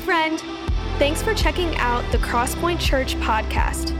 Friend! 0.00 0.40
Thanks 0.98 1.22
for 1.22 1.34
checking 1.34 1.76
out 1.76 2.04
the 2.12 2.18
Crosspoint 2.18 2.80
Church 2.80 3.14
podcast. 3.16 3.94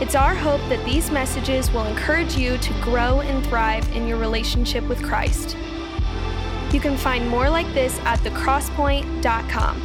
It's 0.00 0.14
our 0.14 0.34
hope 0.34 0.60
that 0.68 0.84
these 0.84 1.10
messages 1.10 1.70
will 1.70 1.84
encourage 1.84 2.36
you 2.36 2.58
to 2.58 2.72
grow 2.80 3.20
and 3.20 3.44
thrive 3.46 3.90
in 3.96 4.06
your 4.06 4.18
relationship 4.18 4.84
with 4.84 5.02
Christ. 5.02 5.56
You 6.72 6.80
can 6.80 6.96
find 6.96 7.28
more 7.28 7.48
like 7.48 7.66
this 7.74 7.98
at 8.00 8.18
thecrosspoint.com. 8.20 9.82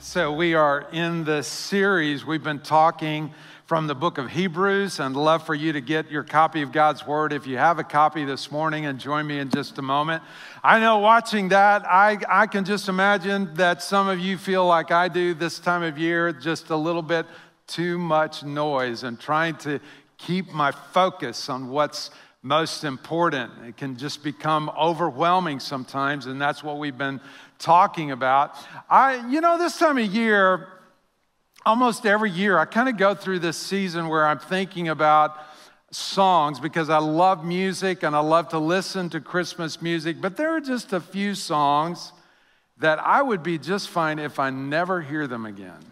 So, 0.00 0.32
we 0.32 0.54
are 0.54 0.88
in 0.92 1.24
this 1.24 1.46
series. 1.46 2.26
We've 2.26 2.42
been 2.42 2.60
talking 2.60 3.32
from 3.70 3.86
the 3.86 3.94
book 3.94 4.18
of 4.18 4.28
Hebrews 4.28 4.98
and 4.98 5.14
love 5.14 5.46
for 5.46 5.54
you 5.54 5.72
to 5.72 5.80
get 5.80 6.10
your 6.10 6.24
copy 6.24 6.62
of 6.62 6.72
God's 6.72 7.06
Word. 7.06 7.32
If 7.32 7.46
you 7.46 7.56
have 7.56 7.78
a 7.78 7.84
copy 7.84 8.24
this 8.24 8.50
morning, 8.50 8.84
and 8.86 8.98
join 8.98 9.28
me 9.28 9.38
in 9.38 9.48
just 9.48 9.78
a 9.78 9.82
moment. 9.82 10.24
I 10.64 10.80
know 10.80 10.98
watching 10.98 11.50
that, 11.50 11.86
I, 11.86 12.18
I 12.28 12.48
can 12.48 12.64
just 12.64 12.88
imagine 12.88 13.54
that 13.54 13.80
some 13.80 14.08
of 14.08 14.18
you 14.18 14.38
feel 14.38 14.66
like 14.66 14.90
I 14.90 15.06
do 15.06 15.34
this 15.34 15.60
time 15.60 15.84
of 15.84 15.98
year, 15.98 16.32
just 16.32 16.70
a 16.70 16.76
little 16.76 17.00
bit 17.00 17.26
too 17.68 17.96
much 17.96 18.42
noise 18.42 19.04
and 19.04 19.20
trying 19.20 19.54
to 19.58 19.78
keep 20.18 20.52
my 20.52 20.72
focus 20.72 21.48
on 21.48 21.68
what's 21.68 22.10
most 22.42 22.82
important. 22.82 23.52
It 23.68 23.76
can 23.76 23.96
just 23.96 24.24
become 24.24 24.68
overwhelming 24.76 25.60
sometimes, 25.60 26.26
and 26.26 26.42
that's 26.42 26.64
what 26.64 26.78
we've 26.78 26.98
been 26.98 27.20
talking 27.60 28.10
about. 28.10 28.56
I, 28.90 29.24
you 29.28 29.40
know, 29.40 29.58
this 29.58 29.78
time 29.78 29.96
of 29.96 30.06
year, 30.06 30.66
almost 31.64 32.06
every 32.06 32.30
year, 32.30 32.58
I 32.58 32.64
kind 32.64 32.88
of 32.88 32.96
go 32.96 33.14
through 33.14 33.40
this 33.40 33.56
season 33.56 34.08
where 34.08 34.26
I'm 34.26 34.38
thinking 34.38 34.88
about 34.88 35.36
songs 35.90 36.60
because 36.60 36.88
I 36.88 36.98
love 36.98 37.44
music 37.44 38.02
and 38.02 38.14
I 38.14 38.20
love 38.20 38.48
to 38.50 38.58
listen 38.58 39.10
to 39.10 39.20
Christmas 39.20 39.82
music, 39.82 40.20
but 40.20 40.36
there 40.36 40.56
are 40.56 40.60
just 40.60 40.92
a 40.92 41.00
few 41.00 41.34
songs 41.34 42.12
that 42.78 42.98
I 42.98 43.22
would 43.22 43.42
be 43.42 43.58
just 43.58 43.88
fine 43.88 44.18
if 44.18 44.38
I 44.38 44.50
never 44.50 45.02
hear 45.02 45.26
them 45.26 45.44
again. 45.44 45.84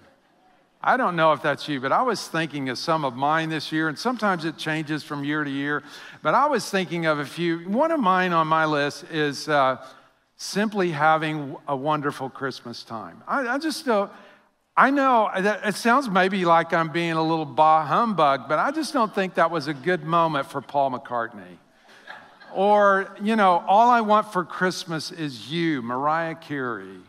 I 0.80 0.96
don't 0.96 1.16
know 1.16 1.32
if 1.32 1.42
that's 1.42 1.68
you, 1.68 1.80
but 1.80 1.90
I 1.90 2.02
was 2.02 2.28
thinking 2.28 2.68
of 2.68 2.78
some 2.78 3.04
of 3.04 3.14
mine 3.14 3.48
this 3.48 3.72
year, 3.72 3.88
and 3.88 3.98
sometimes 3.98 4.44
it 4.44 4.56
changes 4.56 5.02
from 5.02 5.24
year 5.24 5.42
to 5.42 5.50
year. 5.50 5.82
But 6.22 6.34
I 6.34 6.46
was 6.46 6.70
thinking 6.70 7.06
of 7.06 7.18
a 7.18 7.26
few. 7.26 7.68
One 7.68 7.90
of 7.90 7.98
mine 7.98 8.32
on 8.32 8.46
my 8.46 8.64
list 8.64 9.04
is 9.10 9.48
uh, 9.48 9.84
simply 10.36 10.92
having 10.92 11.56
a 11.66 11.74
wonderful 11.74 12.30
Christmas 12.30 12.84
time. 12.84 13.22
I, 13.26 13.48
I 13.48 13.58
just 13.58 13.84
don't. 13.84 14.10
I 14.78 14.90
know 14.90 15.28
that 15.36 15.66
it 15.66 15.74
sounds 15.74 16.08
maybe 16.08 16.44
like 16.44 16.72
I'm 16.72 16.90
being 16.90 17.14
a 17.14 17.22
little 17.22 17.44
bah 17.44 17.84
humbug, 17.84 18.48
but 18.48 18.60
I 18.60 18.70
just 18.70 18.92
don't 18.92 19.12
think 19.12 19.34
that 19.34 19.50
was 19.50 19.66
a 19.66 19.74
good 19.74 20.04
moment 20.04 20.46
for 20.46 20.60
Paul 20.60 20.92
McCartney. 20.92 21.58
Or, 22.54 23.12
you 23.20 23.34
know, 23.34 23.64
all 23.66 23.90
I 23.90 24.02
want 24.02 24.32
for 24.32 24.44
Christmas 24.44 25.10
is 25.10 25.50
you, 25.50 25.82
Mariah 25.82 26.36
Carey. 26.36 27.00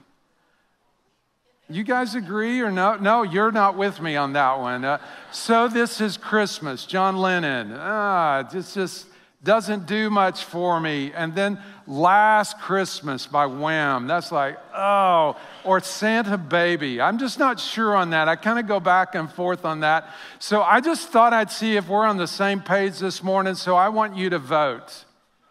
You 1.69 1.83
guys 1.83 2.15
agree 2.15 2.59
or 2.61 2.71
no? 2.71 2.95
No, 2.95 3.21
you're 3.21 3.51
not 3.51 3.77
with 3.77 4.01
me 4.01 4.15
on 4.15 4.33
that 4.33 4.57
one. 4.57 4.83
Uh, 4.83 4.97
so 5.31 5.67
this 5.67 6.01
is 6.01 6.17
Christmas, 6.17 6.87
John 6.87 7.17
Lennon. 7.17 7.71
Ah, 7.77 8.49
it's 8.51 8.73
just 8.73 9.05
doesn't 9.43 9.87
do 9.87 10.09
much 10.09 10.43
for 10.43 10.79
me. 10.79 11.13
And 11.13 11.33
then 11.33 11.59
Last 11.89 12.59
Christmas 12.59 13.25
by 13.25 13.47
Wham. 13.47 14.05
That's 14.05 14.31
like, 14.31 14.59
oh, 14.75 15.35
or 15.63 15.79
Santa 15.79 16.37
Baby. 16.37 17.01
I'm 17.01 17.17
just 17.17 17.39
not 17.39 17.59
sure 17.59 17.95
on 17.95 18.11
that. 18.11 18.29
I 18.29 18.35
kind 18.35 18.59
of 18.59 18.67
go 18.67 18.79
back 18.79 19.15
and 19.15 19.31
forth 19.31 19.65
on 19.65 19.79
that. 19.79 20.07
So 20.37 20.61
I 20.61 20.81
just 20.81 21.09
thought 21.09 21.33
I'd 21.33 21.49
see 21.49 21.77
if 21.77 21.87
we're 21.87 22.05
on 22.05 22.17
the 22.17 22.27
same 22.27 22.61
page 22.61 22.99
this 22.99 23.23
morning. 23.23 23.55
So 23.55 23.75
I 23.75 23.89
want 23.89 24.15
you 24.15 24.29
to 24.29 24.37
vote. 24.37 25.05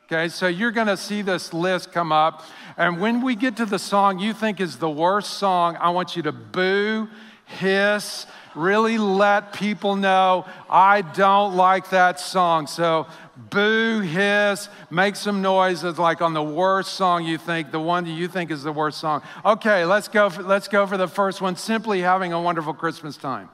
Okay, 0.04 0.28
so 0.28 0.46
you're 0.46 0.70
to 0.86 0.96
see 0.96 1.22
this 1.22 1.52
list 1.52 1.90
come 1.90 2.12
up. 2.12 2.44
And 2.76 3.00
when 3.00 3.20
we 3.20 3.34
get 3.34 3.56
to 3.56 3.66
the 3.66 3.78
song 3.78 4.20
you 4.20 4.32
think 4.32 4.60
is 4.60 4.76
the 4.76 4.88
worst 4.88 5.34
song, 5.34 5.76
I 5.80 5.90
want 5.90 6.14
you 6.14 6.22
to 6.22 6.32
boo, 6.32 7.08
hiss, 7.48 8.26
really 8.54 8.98
let 8.98 9.52
people 9.52 9.96
know 9.96 10.46
I 10.68 11.02
don't 11.02 11.56
like 11.56 11.90
that 11.90 12.20
song. 12.20 12.66
So 12.66 13.06
boo, 13.36 14.00
hiss, 14.00 14.68
make 14.90 15.16
some 15.16 15.42
noise 15.42 15.82
noises 15.82 15.98
like 15.98 16.22
on 16.22 16.34
the 16.34 16.42
worst 16.42 16.94
song 16.94 17.24
you 17.24 17.38
think, 17.38 17.70
the 17.70 17.80
one 17.80 18.04
that 18.04 18.10
you 18.10 18.28
think 18.28 18.50
is 18.50 18.62
the 18.62 18.72
worst 18.72 18.98
song. 18.98 19.22
Okay, 19.44 19.84
let's 19.84 20.08
go 20.08 20.30
for, 20.30 20.42
let's 20.42 20.68
go 20.68 20.86
for 20.86 20.96
the 20.96 21.08
first 21.08 21.40
one, 21.40 21.56
simply 21.56 22.00
having 22.00 22.32
a 22.32 22.40
wonderful 22.40 22.74
Christmas 22.74 23.16
time. 23.16 23.48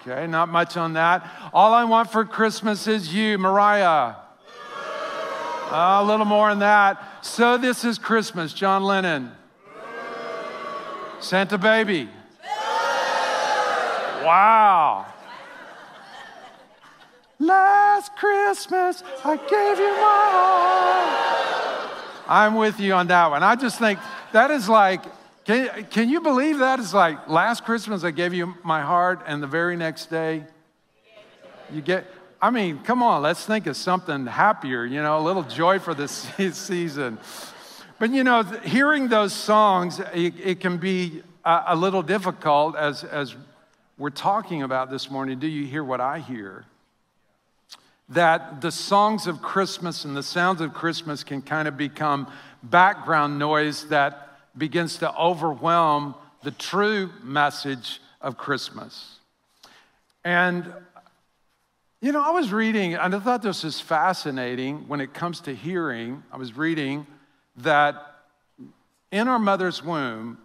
Okay, 0.00 0.26
not 0.26 0.48
much 0.48 0.76
on 0.76 0.94
that. 0.94 1.28
All 1.52 1.74
I 1.74 1.84
want 1.84 2.10
for 2.10 2.24
Christmas 2.24 2.86
is 2.86 3.14
you, 3.14 3.36
Mariah. 3.38 4.14
Uh, 5.70 6.00
a 6.00 6.04
little 6.04 6.26
more 6.26 6.50
on 6.50 6.60
that. 6.60 7.24
So 7.24 7.58
this 7.58 7.84
is 7.84 7.98
Christmas, 7.98 8.52
John 8.52 8.82
Lennon. 8.82 9.32
Santa 11.20 11.58
Baby. 11.58 12.08
Wow. 14.24 15.06
Last 17.38 18.14
Christmas, 18.16 19.02
I 19.24 19.36
gave 19.36 19.78
you 19.78 19.92
my 19.96 20.28
heart. 20.32 21.90
I'm 22.28 22.54
with 22.54 22.78
you 22.78 22.92
on 22.92 23.06
that 23.08 23.30
one. 23.30 23.42
I 23.42 23.56
just 23.56 23.78
think 23.78 23.98
that 24.32 24.50
is 24.50 24.68
like, 24.68 25.02
can, 25.44 25.86
can 25.90 26.08
you 26.08 26.20
believe 26.20 26.58
that? 26.58 26.78
It's 26.78 26.94
like 26.94 27.28
last 27.28 27.64
Christmas, 27.64 28.04
I 28.04 28.10
gave 28.10 28.34
you 28.34 28.54
my 28.62 28.82
heart, 28.82 29.22
and 29.26 29.42
the 29.42 29.46
very 29.46 29.76
next 29.76 30.10
day, 30.10 30.44
you 31.72 31.80
get, 31.80 32.06
I 32.40 32.50
mean, 32.50 32.80
come 32.80 33.02
on, 33.02 33.22
let's 33.22 33.44
think 33.46 33.66
of 33.66 33.76
something 33.76 34.26
happier, 34.26 34.84
you 34.84 35.02
know, 35.02 35.18
a 35.18 35.24
little 35.24 35.42
joy 35.42 35.78
for 35.78 35.94
this 35.94 36.28
season. 36.52 37.18
But, 38.00 38.10
you 38.10 38.24
know, 38.24 38.42
hearing 38.42 39.08
those 39.08 39.32
songs, 39.32 40.00
it, 40.12 40.34
it 40.42 40.60
can 40.60 40.78
be 40.78 41.22
a, 41.44 41.62
a 41.68 41.76
little 41.76 42.02
difficult 42.02 42.74
as, 42.74 43.04
as 43.04 43.36
we're 43.98 44.10
talking 44.10 44.62
about 44.62 44.90
this 44.90 45.10
morning. 45.10 45.38
Do 45.38 45.46
you 45.46 45.66
hear 45.66 45.84
what 45.84 46.00
I 46.00 46.18
hear? 46.18 46.64
that 48.10 48.60
the 48.60 48.72
songs 48.72 49.26
of 49.26 49.40
Christmas 49.40 50.04
and 50.04 50.16
the 50.16 50.22
sounds 50.22 50.60
of 50.60 50.74
Christmas 50.74 51.22
can 51.22 51.40
kind 51.40 51.68
of 51.68 51.76
become 51.76 52.26
background 52.62 53.38
noise 53.38 53.84
that 53.88 54.36
begins 54.58 54.98
to 54.98 55.16
overwhelm 55.16 56.14
the 56.42 56.50
true 56.50 57.10
message 57.22 58.00
of 58.20 58.36
Christmas. 58.36 59.20
And, 60.24 60.72
you 62.00 62.10
know, 62.10 62.20
I 62.20 62.30
was 62.30 62.52
reading, 62.52 62.94
and 62.94 63.14
I 63.14 63.20
thought 63.20 63.42
this 63.42 63.62
was 63.62 63.80
fascinating 63.80 64.88
when 64.88 65.00
it 65.00 65.14
comes 65.14 65.40
to 65.42 65.54
hearing. 65.54 66.24
I 66.32 66.36
was 66.36 66.56
reading 66.56 67.06
that 67.56 68.22
in 69.10 69.28
our 69.28 69.38
mother's 69.38 69.82
womb, 69.82 70.38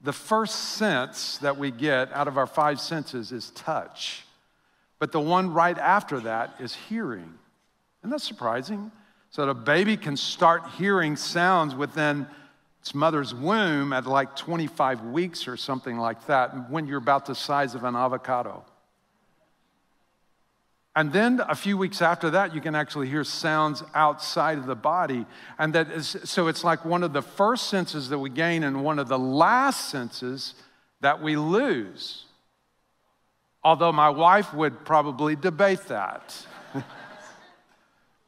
the 0.00 0.12
first 0.12 0.74
sense 0.74 1.38
that 1.38 1.56
we 1.56 1.70
get 1.70 2.12
out 2.12 2.28
of 2.28 2.38
our 2.38 2.46
five 2.46 2.80
senses 2.80 3.32
is 3.32 3.50
touch. 3.50 4.24
But 4.98 5.12
the 5.12 5.20
one 5.20 5.52
right 5.52 5.78
after 5.78 6.20
that 6.20 6.54
is 6.60 6.74
hearing. 6.74 7.34
Isn't 8.02 8.10
that 8.10 8.20
surprising? 8.20 8.90
So 9.30 9.44
that 9.44 9.50
a 9.50 9.54
baby 9.54 9.96
can 9.96 10.16
start 10.16 10.62
hearing 10.78 11.16
sounds 11.16 11.74
within 11.74 12.26
its 12.80 12.94
mother's 12.94 13.34
womb 13.34 13.92
at 13.92 14.06
like 14.06 14.36
25 14.36 15.04
weeks 15.06 15.46
or 15.48 15.56
something 15.56 15.98
like 15.98 16.26
that, 16.26 16.70
when 16.70 16.86
you're 16.86 16.98
about 16.98 17.26
the 17.26 17.34
size 17.34 17.74
of 17.74 17.84
an 17.84 17.96
avocado. 17.96 18.64
And 20.98 21.12
then 21.12 21.40
a 21.48 21.54
few 21.54 21.78
weeks 21.78 22.02
after 22.02 22.30
that, 22.30 22.52
you 22.52 22.60
can 22.60 22.74
actually 22.74 23.08
hear 23.08 23.22
sounds 23.22 23.84
outside 23.94 24.58
of 24.58 24.66
the 24.66 24.74
body. 24.74 25.26
And 25.56 25.72
that 25.76 25.92
is, 25.92 26.16
so 26.24 26.48
it's 26.48 26.64
like 26.64 26.84
one 26.84 27.04
of 27.04 27.12
the 27.12 27.22
first 27.22 27.68
senses 27.68 28.08
that 28.08 28.18
we 28.18 28.30
gain 28.30 28.64
and 28.64 28.82
one 28.82 28.98
of 28.98 29.06
the 29.06 29.18
last 29.18 29.90
senses 29.90 30.54
that 31.00 31.22
we 31.22 31.36
lose. 31.36 32.24
Although 33.62 33.92
my 33.92 34.08
wife 34.08 34.52
would 34.52 34.84
probably 34.84 35.36
debate 35.36 35.82
that. 35.86 36.34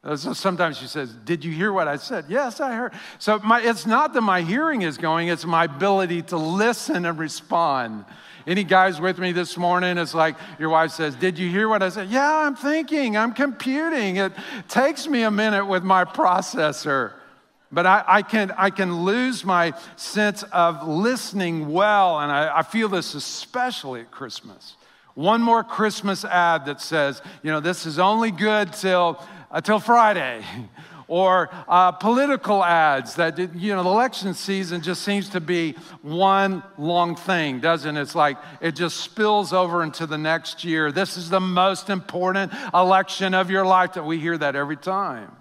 Uh, 0.03 0.17
so 0.17 0.33
sometimes 0.33 0.79
she 0.79 0.87
says, 0.87 1.13
Did 1.13 1.45
you 1.45 1.53
hear 1.53 1.73
what 1.73 1.87
I 1.87 1.97
said? 1.97 2.25
Yes, 2.29 2.61
I 2.61 2.75
heard. 2.75 2.95
So 3.19 3.39
my, 3.41 3.61
it's 3.61 3.87
not 3.87 4.15
that 4.15 4.23
my 4.23 4.41
hearing 4.41 4.83
is 4.83 4.97
going, 4.97 5.29
it's 5.29 5.45
my 5.45 5.65
ability 5.65 6.23
to 6.23 6.39
listen 6.39 7.05
and 7.05 7.19
respond. 7.19 8.07
Any 8.47 8.65
guys 8.65 8.99
with 8.99 9.19
me 9.19 9.33
this 9.33 9.59
morning? 9.59 9.99
It's 9.99 10.15
like 10.15 10.37
your 10.59 10.71
wife 10.71 10.93
says, 10.93 11.15
Did 11.17 11.39
you 11.39 11.51
hear 11.51 11.69
what 11.69 11.83
I 11.83 11.91
said? 11.91 12.09
Yeah, 12.09 12.35
I'm 12.35 12.57
thinking, 12.57 13.17
I'm 13.17 13.35
computing. 13.35 14.17
It 14.17 14.33
takes 14.69 15.07
me 15.07 15.23
a 15.23 15.31
minute 15.31 15.67
with 15.67 15.83
my 15.83 16.07
processor. 16.07 17.13
But 17.71 17.87
I, 17.87 18.03
I, 18.07 18.23
can, 18.23 18.51
I 18.53 18.71
can 18.71 19.05
lose 19.05 19.45
my 19.45 19.75
sense 19.95 20.43
of 20.45 20.89
listening 20.89 21.71
well, 21.71 22.19
and 22.19 22.33
I, 22.33 22.59
I 22.59 22.63
feel 22.63 22.89
this 22.89 23.15
especially 23.15 24.01
at 24.01 24.11
Christmas. 24.11 24.75
One 25.15 25.43
more 25.43 25.63
Christmas 25.63 26.25
ad 26.25 26.67
that 26.67 26.81
says, 26.81 27.21
you 27.43 27.51
know, 27.51 27.61
this 27.61 27.87
is 27.87 27.99
only 27.99 28.31
good 28.31 28.73
till, 28.73 29.23
till 29.63 29.81
Friday. 29.81 30.45
or 31.11 31.51
uh, 31.67 31.91
political 31.91 32.63
ads 32.63 33.17
that, 33.17 33.37
you 33.57 33.75
know, 33.75 33.83
the 33.83 33.91
election 33.91 34.33
season 34.33 34.81
just 34.81 35.03
seems 35.03 35.29
to 35.29 35.41
be 35.41 35.73
one 36.03 36.63
long 36.79 37.17
thing, 37.17 37.59
doesn't 37.59 37.97
it? 37.97 38.01
It's 38.01 38.15
like 38.15 38.39
it 38.61 38.77
just 38.77 38.99
spills 38.99 39.53
over 39.53 39.83
into 39.83 40.07
the 40.07 40.17
next 40.17 40.63
year. 40.63 40.93
This 40.93 41.17
is 41.17 41.29
the 41.29 41.41
most 41.41 41.91
important 41.91 42.53
election 42.73 43.35
of 43.35 43.51
your 43.51 43.67
life 43.67 43.95
that 43.95 44.05
we 44.05 44.21
hear 44.21 44.39
that 44.39 44.55
every 44.55 44.77
time 44.77 45.33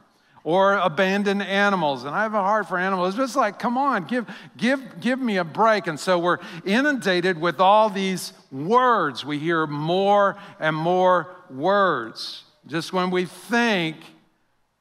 or 0.43 0.77
abandoned 0.77 1.43
animals. 1.43 2.03
And 2.03 2.15
I 2.15 2.23
have 2.23 2.33
a 2.33 2.41
heart 2.41 2.67
for 2.67 2.79
animals. 2.79 3.09
It's 3.09 3.17
just 3.17 3.35
like, 3.35 3.59
come 3.59 3.77
on, 3.77 4.05
give, 4.05 4.25
give, 4.57 4.99
give 4.99 5.19
me 5.19 5.37
a 5.37 5.43
break. 5.43 5.85
And 5.85 5.99
so 5.99 6.17
we're 6.17 6.39
inundated 6.65 7.39
with 7.39 7.59
all 7.59 7.91
these 7.91 8.33
words. 8.51 9.23
We 9.23 9.37
hear 9.37 9.67
more 9.67 10.37
and 10.59 10.75
more 10.75 11.35
words. 11.51 12.45
Just 12.69 12.93
when 12.93 13.09
we 13.09 13.25
think 13.25 13.95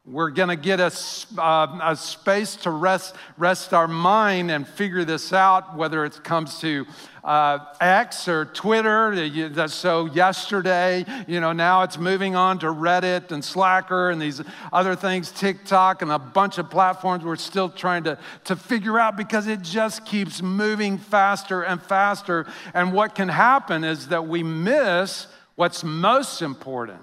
we're 0.04 0.28
going 0.28 0.50
to 0.50 0.56
get 0.56 0.78
a, 0.78 0.92
uh, 1.38 1.78
a 1.82 1.96
space 1.96 2.54
to 2.56 2.70
rest, 2.70 3.14
rest 3.38 3.72
our 3.72 3.88
mind 3.88 4.50
and 4.50 4.68
figure 4.68 5.06
this 5.06 5.32
out, 5.32 5.74
whether 5.74 6.04
it 6.04 6.22
comes 6.22 6.60
to 6.60 6.84
uh, 7.24 7.60
X 7.80 8.28
or 8.28 8.44
Twitter. 8.44 9.68
So 9.68 10.04
yesterday, 10.04 11.06
you 11.26 11.40
know, 11.40 11.52
now 11.52 11.82
it's 11.82 11.96
moving 11.96 12.36
on 12.36 12.58
to 12.58 12.66
Reddit 12.66 13.32
and 13.32 13.42
Slacker 13.42 14.10
and 14.10 14.20
these 14.20 14.42
other 14.70 14.94
things, 14.94 15.32
TikTok 15.32 16.02
and 16.02 16.12
a 16.12 16.18
bunch 16.18 16.58
of 16.58 16.68
platforms 16.68 17.24
we're 17.24 17.36
still 17.36 17.70
trying 17.70 18.04
to, 18.04 18.18
to 18.44 18.54
figure 18.54 18.98
out 18.98 19.16
because 19.16 19.46
it 19.46 19.62
just 19.62 20.04
keeps 20.04 20.42
moving 20.42 20.98
faster 20.98 21.62
and 21.62 21.80
faster. 21.80 22.46
And 22.74 22.92
what 22.92 23.14
can 23.14 23.30
happen 23.30 23.82
is 23.82 24.08
that 24.08 24.26
we 24.26 24.42
miss 24.42 25.26
what's 25.54 25.82
most 25.82 26.42
important 26.42 27.00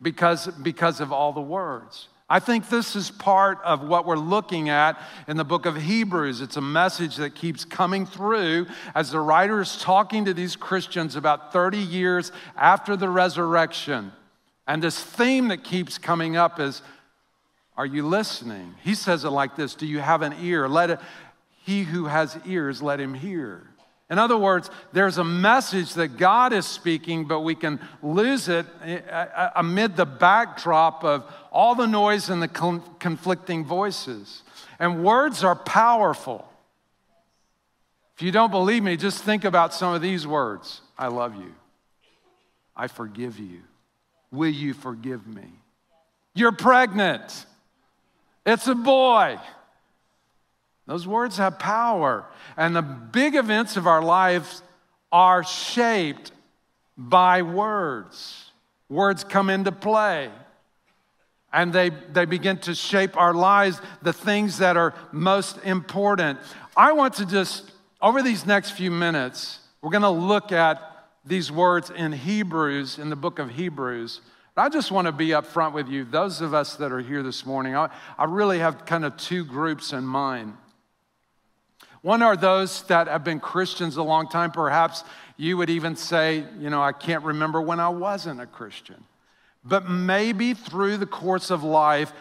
because, 0.00 0.46
because 0.48 1.00
of 1.00 1.12
all 1.12 1.32
the 1.32 1.40
words. 1.40 2.08
I 2.28 2.40
think 2.40 2.70
this 2.70 2.96
is 2.96 3.10
part 3.10 3.58
of 3.64 3.86
what 3.86 4.06
we're 4.06 4.16
looking 4.16 4.70
at 4.70 4.98
in 5.28 5.36
the 5.36 5.44
book 5.44 5.66
of 5.66 5.76
Hebrews. 5.76 6.40
It's 6.40 6.56
a 6.56 6.62
message 6.62 7.16
that 7.16 7.34
keeps 7.34 7.66
coming 7.66 8.06
through 8.06 8.66
as 8.94 9.10
the 9.10 9.20
writer 9.20 9.60
is 9.60 9.76
talking 9.76 10.24
to 10.24 10.32
these 10.32 10.56
Christians 10.56 11.16
about 11.16 11.52
30 11.52 11.78
years 11.78 12.32
after 12.56 12.96
the 12.96 13.10
resurrection. 13.10 14.10
And 14.66 14.82
this 14.82 14.98
theme 14.98 15.48
that 15.48 15.64
keeps 15.64 15.98
coming 15.98 16.36
up 16.36 16.58
is 16.58 16.80
Are 17.76 17.86
you 17.86 18.06
listening? 18.06 18.74
He 18.82 18.94
says 18.94 19.24
it 19.24 19.30
like 19.30 19.54
this 19.54 19.74
Do 19.74 19.86
you 19.86 19.98
have 19.98 20.22
an 20.22 20.34
ear? 20.40 20.66
Let 20.66 20.90
it, 20.90 21.00
he 21.64 21.82
who 21.82 22.06
has 22.06 22.38
ears, 22.46 22.82
let 22.82 23.00
him 23.00 23.12
hear. 23.12 23.73
In 24.10 24.18
other 24.18 24.36
words, 24.36 24.70
there's 24.92 25.18
a 25.18 25.24
message 25.24 25.94
that 25.94 26.18
God 26.18 26.52
is 26.52 26.66
speaking, 26.66 27.26
but 27.26 27.40
we 27.40 27.54
can 27.54 27.80
lose 28.02 28.48
it 28.48 28.66
eh, 28.84 29.00
eh, 29.08 29.50
amid 29.56 29.96
the 29.96 30.04
backdrop 30.04 31.04
of 31.04 31.24
all 31.50 31.74
the 31.74 31.86
noise 31.86 32.28
and 32.28 32.42
the 32.42 32.48
conflicting 32.98 33.64
voices. 33.64 34.42
And 34.78 35.02
words 35.02 35.42
are 35.42 35.56
powerful. 35.56 36.46
If 38.14 38.22
you 38.22 38.30
don't 38.30 38.50
believe 38.50 38.82
me, 38.82 38.96
just 38.96 39.24
think 39.24 39.44
about 39.44 39.72
some 39.72 39.94
of 39.94 40.02
these 40.02 40.26
words 40.26 40.82
I 40.98 41.08
love 41.08 41.34
you. 41.36 41.54
I 42.76 42.88
forgive 42.88 43.38
you. 43.38 43.62
Will 44.30 44.50
you 44.50 44.74
forgive 44.74 45.26
me? 45.26 45.48
You're 46.34 46.52
pregnant. 46.52 47.46
It's 48.44 48.66
a 48.66 48.74
boy. 48.74 49.38
Those 50.86 51.06
words 51.06 51.38
have 51.38 51.58
power. 51.58 52.26
And 52.56 52.76
the 52.76 52.82
big 52.82 53.34
events 53.34 53.76
of 53.76 53.86
our 53.86 54.02
lives 54.02 54.62
are 55.10 55.44
shaped 55.44 56.32
by 56.96 57.42
words. 57.42 58.50
Words 58.88 59.24
come 59.24 59.50
into 59.50 59.72
play. 59.72 60.30
And 61.52 61.72
they, 61.72 61.90
they 61.90 62.24
begin 62.24 62.58
to 62.58 62.74
shape 62.74 63.16
our 63.16 63.32
lives, 63.32 63.80
the 64.02 64.12
things 64.12 64.58
that 64.58 64.76
are 64.76 64.92
most 65.12 65.58
important. 65.64 66.38
I 66.76 66.92
want 66.92 67.14
to 67.14 67.26
just, 67.26 67.70
over 68.02 68.22
these 68.22 68.44
next 68.44 68.72
few 68.72 68.90
minutes, 68.90 69.60
we're 69.80 69.90
going 69.90 70.02
to 70.02 70.10
look 70.10 70.50
at 70.50 70.80
these 71.24 71.50
words 71.50 71.90
in 71.90 72.12
Hebrews, 72.12 72.98
in 72.98 73.08
the 73.08 73.16
book 73.16 73.38
of 73.38 73.50
Hebrews. 73.50 74.20
I 74.56 74.68
just 74.68 74.90
want 74.90 75.06
to 75.06 75.12
be 75.12 75.28
upfront 75.28 75.72
with 75.72 75.88
you. 75.88 76.04
Those 76.04 76.40
of 76.40 76.54
us 76.54 76.76
that 76.76 76.92
are 76.92 77.00
here 77.00 77.22
this 77.22 77.46
morning, 77.46 77.74
I, 77.74 77.88
I 78.18 78.24
really 78.24 78.58
have 78.58 78.84
kind 78.84 79.04
of 79.04 79.16
two 79.16 79.44
groups 79.44 79.92
in 79.92 80.04
mind. 80.04 80.54
One 82.04 82.20
are 82.20 82.36
those 82.36 82.82
that 82.82 83.08
have 83.08 83.24
been 83.24 83.40
Christians 83.40 83.96
a 83.96 84.02
long 84.02 84.28
time. 84.28 84.50
Perhaps 84.50 85.04
you 85.38 85.56
would 85.56 85.70
even 85.70 85.96
say, 85.96 86.44
you 86.58 86.68
know, 86.68 86.82
I 86.82 86.92
can't 86.92 87.24
remember 87.24 87.62
when 87.62 87.80
I 87.80 87.88
wasn't 87.88 88.42
a 88.42 88.46
Christian. 88.46 89.02
But 89.64 89.88
maybe 89.88 90.52
through 90.52 90.98
the 90.98 91.06
course 91.06 91.50
of 91.50 91.64
life, 91.64 92.12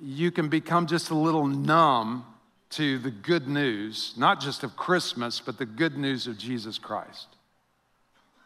you 0.00 0.30
can 0.30 0.48
become 0.48 0.86
just 0.86 1.10
a 1.10 1.14
little 1.14 1.46
numb 1.46 2.24
to 2.70 2.98
the 3.00 3.10
good 3.10 3.46
news, 3.46 4.14
not 4.16 4.40
just 4.40 4.64
of 4.64 4.76
Christmas, 4.76 5.40
but 5.40 5.58
the 5.58 5.66
good 5.66 5.98
news 5.98 6.26
of 6.26 6.38
Jesus 6.38 6.78
Christ. 6.78 7.26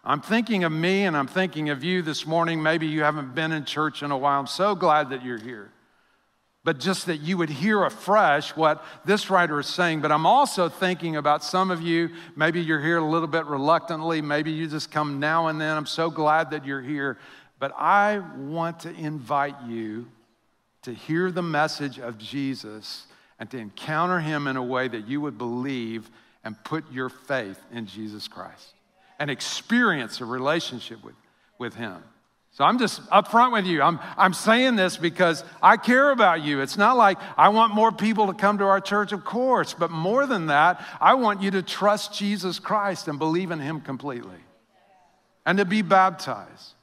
I'm 0.02 0.20
thinking 0.20 0.64
of 0.64 0.72
me 0.72 1.04
and 1.04 1.16
I'm 1.16 1.28
thinking 1.28 1.70
of 1.70 1.84
you 1.84 2.02
this 2.02 2.26
morning. 2.26 2.60
Maybe 2.60 2.88
you 2.88 3.04
haven't 3.04 3.36
been 3.36 3.52
in 3.52 3.64
church 3.66 4.02
in 4.02 4.10
a 4.10 4.18
while. 4.18 4.40
I'm 4.40 4.48
so 4.48 4.74
glad 4.74 5.10
that 5.10 5.24
you're 5.24 5.38
here 5.38 5.70
but 6.64 6.78
just 6.78 7.06
that 7.06 7.18
you 7.18 7.36
would 7.36 7.50
hear 7.50 7.84
afresh 7.84 8.54
what 8.56 8.84
this 9.04 9.30
writer 9.30 9.58
is 9.60 9.66
saying. 9.66 10.00
But 10.00 10.12
I'm 10.12 10.26
also 10.26 10.68
thinking 10.68 11.16
about 11.16 11.42
some 11.42 11.70
of 11.70 11.82
you, 11.82 12.10
maybe 12.36 12.60
you're 12.60 12.80
here 12.80 12.98
a 12.98 13.04
little 13.04 13.28
bit 13.28 13.46
reluctantly, 13.46 14.20
maybe 14.20 14.52
you 14.52 14.68
just 14.68 14.90
come 14.90 15.18
now 15.18 15.48
and 15.48 15.60
then. 15.60 15.76
I'm 15.76 15.86
so 15.86 16.08
glad 16.08 16.50
that 16.50 16.64
you're 16.64 16.82
here. 16.82 17.18
But 17.58 17.72
I 17.76 18.20
want 18.36 18.80
to 18.80 18.94
invite 18.94 19.56
you 19.66 20.06
to 20.82 20.92
hear 20.92 21.30
the 21.30 21.42
message 21.42 21.98
of 21.98 22.18
Jesus 22.18 23.06
and 23.38 23.50
to 23.50 23.58
encounter 23.58 24.20
him 24.20 24.46
in 24.46 24.56
a 24.56 24.62
way 24.62 24.88
that 24.88 25.08
you 25.08 25.20
would 25.20 25.38
believe 25.38 26.10
and 26.44 26.56
put 26.64 26.90
your 26.92 27.08
faith 27.08 27.60
in 27.72 27.86
Jesus 27.86 28.28
Christ 28.28 28.74
and 29.18 29.30
experience 29.30 30.20
a 30.20 30.24
relationship 30.24 31.02
with, 31.04 31.14
with 31.58 31.74
him. 31.74 32.02
So 32.52 32.64
I'm 32.64 32.78
just 32.78 33.02
upfront 33.06 33.52
with 33.52 33.64
you. 33.64 33.80
I'm, 33.80 33.98
I'm 34.18 34.34
saying 34.34 34.76
this 34.76 34.98
because 34.98 35.42
I 35.62 35.78
care 35.78 36.10
about 36.10 36.42
you. 36.42 36.60
It's 36.60 36.76
not 36.76 36.98
like 36.98 37.18
I 37.38 37.48
want 37.48 37.74
more 37.74 37.90
people 37.90 38.26
to 38.26 38.34
come 38.34 38.58
to 38.58 38.64
our 38.64 38.80
church, 38.80 39.12
of 39.12 39.24
course, 39.24 39.72
but 39.72 39.90
more 39.90 40.26
than 40.26 40.48
that, 40.48 40.84
I 41.00 41.14
want 41.14 41.40
you 41.40 41.50
to 41.52 41.62
trust 41.62 42.14
Jesus 42.14 42.58
Christ 42.58 43.08
and 43.08 43.18
believe 43.18 43.50
in 43.50 43.58
Him 43.58 43.80
completely 43.80 44.36
and 45.46 45.56
to 45.58 45.64
be 45.64 45.80
baptized. 45.80 46.74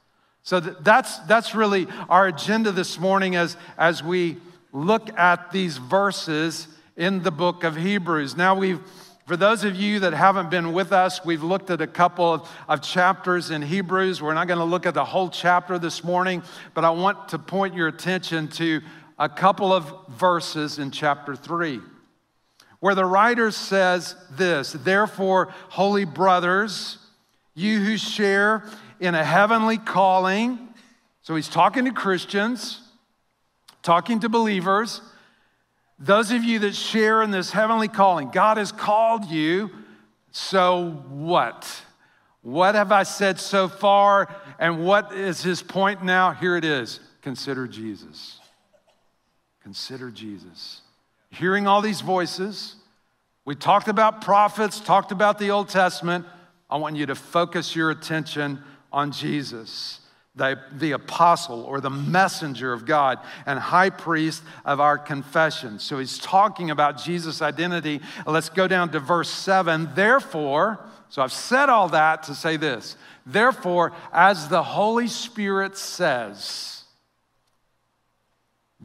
So 0.42 0.58
that's, 0.58 1.18
that's 1.20 1.54
really 1.54 1.86
our 2.08 2.26
agenda 2.26 2.72
this 2.72 2.98
morning 2.98 3.36
as, 3.36 3.56
as 3.78 4.02
we 4.02 4.38
look 4.72 5.16
at 5.16 5.52
these 5.52 5.76
verses 5.76 6.66
in 6.96 7.22
the 7.22 7.30
book 7.30 7.62
of 7.62 7.76
Hebrews. 7.76 8.36
Now 8.36 8.56
we've 8.56 8.80
for 9.30 9.36
those 9.36 9.62
of 9.62 9.76
you 9.76 10.00
that 10.00 10.12
haven't 10.12 10.50
been 10.50 10.72
with 10.72 10.92
us, 10.92 11.24
we've 11.24 11.44
looked 11.44 11.70
at 11.70 11.80
a 11.80 11.86
couple 11.86 12.34
of, 12.34 12.50
of 12.68 12.82
chapters 12.82 13.52
in 13.52 13.62
Hebrews. 13.62 14.20
We're 14.20 14.34
not 14.34 14.48
going 14.48 14.58
to 14.58 14.64
look 14.64 14.86
at 14.86 14.94
the 14.94 15.04
whole 15.04 15.30
chapter 15.30 15.78
this 15.78 16.02
morning, 16.02 16.42
but 16.74 16.84
I 16.84 16.90
want 16.90 17.28
to 17.28 17.38
point 17.38 17.76
your 17.76 17.86
attention 17.86 18.48
to 18.48 18.80
a 19.20 19.28
couple 19.28 19.72
of 19.72 19.88
verses 20.08 20.80
in 20.80 20.90
chapter 20.90 21.36
3 21.36 21.80
where 22.80 22.96
the 22.96 23.04
writer 23.04 23.52
says 23.52 24.16
this 24.32 24.72
Therefore, 24.72 25.54
holy 25.68 26.04
brothers, 26.04 26.98
you 27.54 27.78
who 27.78 27.96
share 27.96 28.64
in 28.98 29.14
a 29.14 29.22
heavenly 29.22 29.78
calling, 29.78 30.58
so 31.22 31.36
he's 31.36 31.48
talking 31.48 31.84
to 31.84 31.92
Christians, 31.92 32.80
talking 33.84 34.18
to 34.18 34.28
believers. 34.28 35.00
Those 36.00 36.30
of 36.30 36.42
you 36.42 36.60
that 36.60 36.74
share 36.74 37.22
in 37.22 37.30
this 37.30 37.50
heavenly 37.50 37.88
calling, 37.88 38.30
God 38.30 38.56
has 38.56 38.72
called 38.72 39.26
you. 39.26 39.70
So 40.32 41.02
what? 41.10 41.82
What 42.40 42.74
have 42.74 42.90
I 42.90 43.02
said 43.02 43.38
so 43.38 43.68
far? 43.68 44.34
And 44.58 44.86
what 44.86 45.12
is 45.12 45.42
his 45.42 45.62
point 45.62 46.02
now? 46.02 46.32
Here 46.32 46.56
it 46.56 46.64
is 46.64 47.00
consider 47.20 47.66
Jesus. 47.66 48.40
Consider 49.62 50.10
Jesus. 50.10 50.80
Hearing 51.28 51.66
all 51.66 51.82
these 51.82 52.00
voices, 52.00 52.76
we 53.44 53.54
talked 53.54 53.88
about 53.88 54.22
prophets, 54.22 54.80
talked 54.80 55.12
about 55.12 55.38
the 55.38 55.50
Old 55.50 55.68
Testament. 55.68 56.24
I 56.70 56.78
want 56.78 56.96
you 56.96 57.04
to 57.06 57.14
focus 57.14 57.76
your 57.76 57.90
attention 57.90 58.62
on 58.90 59.12
Jesus 59.12 60.00
the, 60.34 60.60
the 60.72 60.92
apostle 60.92 61.62
or 61.62 61.80
the 61.80 61.90
messenger 61.90 62.72
of 62.72 62.86
God 62.86 63.18
and 63.46 63.58
high 63.58 63.90
priest 63.90 64.42
of 64.64 64.80
our 64.80 64.96
confession. 64.96 65.78
So 65.78 65.98
he's 65.98 66.18
talking 66.18 66.70
about 66.70 67.02
Jesus' 67.02 67.42
identity. 67.42 68.00
Let's 68.26 68.48
go 68.48 68.68
down 68.68 68.90
to 68.90 69.00
verse 69.00 69.30
7. 69.30 69.90
Therefore, 69.94 70.78
so 71.08 71.22
I've 71.22 71.32
said 71.32 71.68
all 71.68 71.88
that 71.88 72.24
to 72.24 72.34
say 72.34 72.56
this. 72.56 72.96
Therefore, 73.26 73.92
as 74.12 74.48
the 74.48 74.62
Holy 74.62 75.08
Spirit 75.08 75.76
says, 75.76 76.84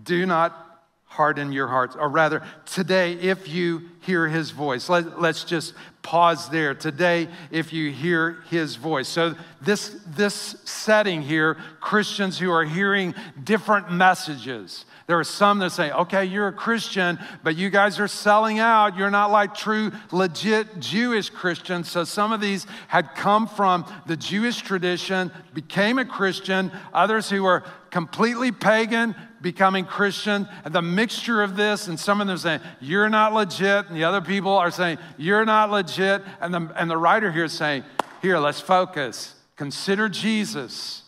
do 0.01 0.25
not 0.25 0.61
harden 1.05 1.51
your 1.51 1.67
hearts. 1.67 1.95
Or 1.95 2.09
rather, 2.09 2.41
today, 2.65 3.13
if 3.13 3.47
you 3.47 3.89
hear 4.05 4.27
his 4.27 4.51
voice. 4.51 4.87
Let, 4.89 5.05
us 5.05 5.43
just 5.43 5.73
pause 6.01 6.49
there. 6.49 6.75
Today, 6.75 7.27
if 7.51 7.73
you 7.73 7.91
hear 7.91 8.43
his 8.49 8.75
voice. 8.75 9.07
So, 9.07 9.35
this, 9.61 9.97
this 10.15 10.55
setting 10.63 11.21
here, 11.21 11.55
Christians 11.79 12.37
who 12.37 12.51
are 12.51 12.63
hearing 12.63 13.15
different 13.43 13.91
messages. 13.91 14.85
There 15.07 15.19
are 15.19 15.23
some 15.23 15.59
that 15.59 15.71
say, 15.71 15.91
okay, 15.91 16.25
you're 16.25 16.47
a 16.47 16.53
Christian, 16.53 17.19
but 17.43 17.55
you 17.55 17.69
guys 17.69 17.99
are 17.99 18.07
selling 18.07 18.57
out. 18.57 18.97
You're 18.97 19.11
not 19.11 19.31
like 19.31 19.53
true, 19.53 19.91
legit 20.11 20.79
Jewish 20.79 21.29
Christians. 21.29 21.91
So 21.91 22.03
some 22.03 22.31
of 22.31 22.41
these 22.41 22.65
had 22.87 23.13
come 23.13 23.47
from 23.47 23.85
the 24.07 24.17
Jewish 24.17 24.61
tradition, 24.61 25.31
became 25.53 25.99
a 25.99 26.05
Christian. 26.05 26.71
Others 26.91 27.29
who 27.29 27.43
were 27.43 27.63
completely 27.91 28.51
pagan, 28.51 29.15
becoming 29.45 29.85
Christian. 29.85 30.49
And 30.63 30.73
the 30.73 30.81
mixture 30.81 31.43
of 31.43 31.55
this, 31.55 31.87
and 31.87 31.99
some 31.99 32.19
of 32.19 32.25
them 32.25 32.35
saying, 32.35 32.61
you're 32.81 33.09
not 33.09 33.31
legit. 33.31 33.85
And 33.87 33.95
the 33.95 34.03
other 34.03 34.19
people 34.19 34.51
are 34.51 34.71
saying, 34.71 34.97
you're 35.19 35.45
not 35.45 35.69
legit. 35.69 36.23
And 36.41 36.51
the, 36.51 36.73
and 36.75 36.89
the 36.89 36.97
writer 36.97 37.31
here 37.31 37.43
is 37.43 37.53
saying, 37.53 37.83
here, 38.23 38.39
let's 38.39 38.59
focus. 38.59 39.35
Consider 39.55 40.09
Jesus. 40.09 41.03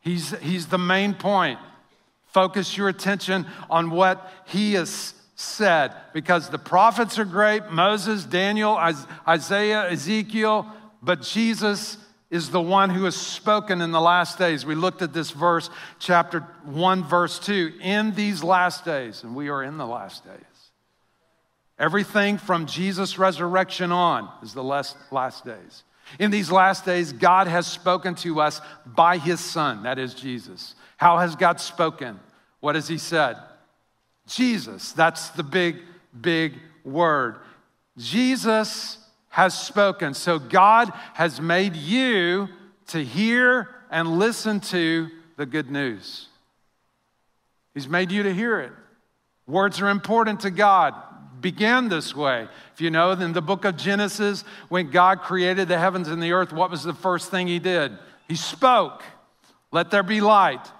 He's, 0.00 0.30
he's 0.38 0.68
the 0.68 0.78
main 0.78 1.12
point. 1.12 1.58
Focus 2.24 2.74
your 2.74 2.88
attention 2.88 3.44
on 3.68 3.90
what 3.90 4.32
he 4.46 4.72
has 4.72 5.12
said 5.36 5.92
because 6.14 6.48
the 6.48 6.58
prophets 6.58 7.18
are 7.18 7.26
great 7.26 7.70
Moses, 7.70 8.24
Daniel, 8.24 8.78
Isaiah, 9.28 9.90
Ezekiel, 9.90 10.66
but 11.02 11.20
Jesus 11.20 11.98
is 12.32 12.50
the 12.50 12.60
one 12.60 12.90
who 12.90 13.04
has 13.04 13.14
spoken 13.14 13.80
in 13.80 13.92
the 13.92 14.00
last 14.00 14.38
days. 14.38 14.66
We 14.66 14.74
looked 14.74 15.02
at 15.02 15.12
this 15.12 15.30
verse, 15.30 15.70
chapter 16.00 16.40
1, 16.64 17.04
verse 17.04 17.38
2. 17.38 17.74
In 17.80 18.14
these 18.14 18.42
last 18.42 18.84
days, 18.84 19.22
and 19.22 19.36
we 19.36 19.50
are 19.50 19.62
in 19.62 19.76
the 19.76 19.86
last 19.86 20.24
days. 20.24 20.40
Everything 21.78 22.38
from 22.38 22.66
Jesus' 22.66 23.18
resurrection 23.18 23.92
on 23.92 24.30
is 24.42 24.54
the 24.54 24.64
last, 24.64 24.96
last 25.10 25.44
days. 25.44 25.84
In 26.18 26.30
these 26.30 26.50
last 26.50 26.84
days, 26.84 27.12
God 27.12 27.48
has 27.48 27.66
spoken 27.66 28.14
to 28.16 28.40
us 28.40 28.60
by 28.86 29.18
his 29.18 29.38
Son, 29.38 29.82
that 29.82 29.98
is 29.98 30.14
Jesus. 30.14 30.74
How 30.96 31.18
has 31.18 31.36
God 31.36 31.60
spoken? 31.60 32.18
What 32.60 32.76
has 32.76 32.86
He 32.86 32.96
said? 32.96 33.36
Jesus. 34.26 34.92
That's 34.92 35.30
the 35.30 35.42
big, 35.42 35.78
big 36.18 36.54
word. 36.84 37.38
Jesus 37.98 38.98
has 39.32 39.58
spoken. 39.58 40.12
So 40.12 40.38
God 40.38 40.92
has 41.14 41.40
made 41.40 41.74
you 41.74 42.50
to 42.88 43.02
hear 43.02 43.66
and 43.90 44.18
listen 44.18 44.60
to 44.60 45.08
the 45.38 45.46
good 45.46 45.70
news. 45.70 46.28
He's 47.72 47.88
made 47.88 48.12
you 48.12 48.22
to 48.24 48.34
hear 48.34 48.60
it. 48.60 48.72
Words 49.46 49.80
are 49.80 49.88
important 49.88 50.40
to 50.40 50.50
God. 50.50 50.94
Began 51.40 51.88
this 51.88 52.14
way. 52.14 52.46
If 52.74 52.82
you 52.82 52.90
know, 52.90 53.12
in 53.12 53.32
the 53.32 53.40
book 53.40 53.64
of 53.64 53.78
Genesis, 53.78 54.44
when 54.68 54.90
God 54.90 55.22
created 55.22 55.66
the 55.66 55.78
heavens 55.78 56.08
and 56.08 56.22
the 56.22 56.32
earth, 56.32 56.52
what 56.52 56.70
was 56.70 56.82
the 56.82 56.92
first 56.92 57.30
thing 57.30 57.46
He 57.46 57.58
did? 57.58 57.96
He 58.28 58.36
spoke, 58.36 59.02
Let 59.70 59.90
there 59.90 60.02
be 60.02 60.20
light. 60.20 60.70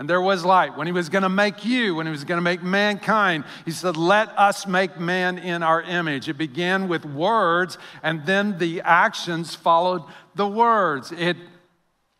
And 0.00 0.08
there 0.08 0.22
was 0.22 0.46
light. 0.46 0.78
When 0.78 0.86
he 0.86 0.94
was 0.94 1.10
going 1.10 1.24
to 1.24 1.28
make 1.28 1.62
you, 1.62 1.94
when 1.94 2.06
he 2.06 2.10
was 2.10 2.24
going 2.24 2.38
to 2.38 2.42
make 2.42 2.62
mankind, 2.62 3.44
he 3.66 3.70
said, 3.70 3.98
Let 3.98 4.30
us 4.30 4.66
make 4.66 4.98
man 4.98 5.36
in 5.36 5.62
our 5.62 5.82
image. 5.82 6.26
It 6.26 6.38
began 6.38 6.88
with 6.88 7.04
words, 7.04 7.76
and 8.02 8.24
then 8.24 8.56
the 8.56 8.80
actions 8.80 9.54
followed 9.54 10.02
the 10.34 10.48
words. 10.48 11.12
It 11.12 11.36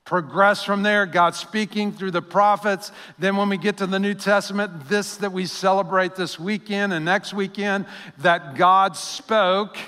progressed 0.05 0.67
from 0.67 0.83
there, 0.83 1.07
God 1.07 1.35
speaking 1.35 1.91
through 1.91 2.11
the 2.11 2.21
prophets. 2.21 2.93
Then, 3.19 3.39
when 3.39 3.49
we 3.49 3.57
get 3.57 3.79
to 3.79 3.87
the 3.87 3.99
New 3.99 4.13
Testament, 4.13 4.91
this 4.91 5.17
that 5.17 5.33
we 5.33 5.47
celebrate 5.47 6.17
this 6.17 6.39
weekend 6.39 6.93
and 6.93 7.07
next 7.07 7.33
weekend, 7.33 7.87
that 8.19 8.57
God 8.57 8.95
spoke 8.95 9.79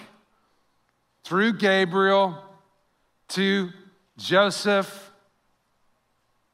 through 1.24 1.58
Gabriel 1.58 2.42
to 3.28 3.68
Joseph, 4.16 5.10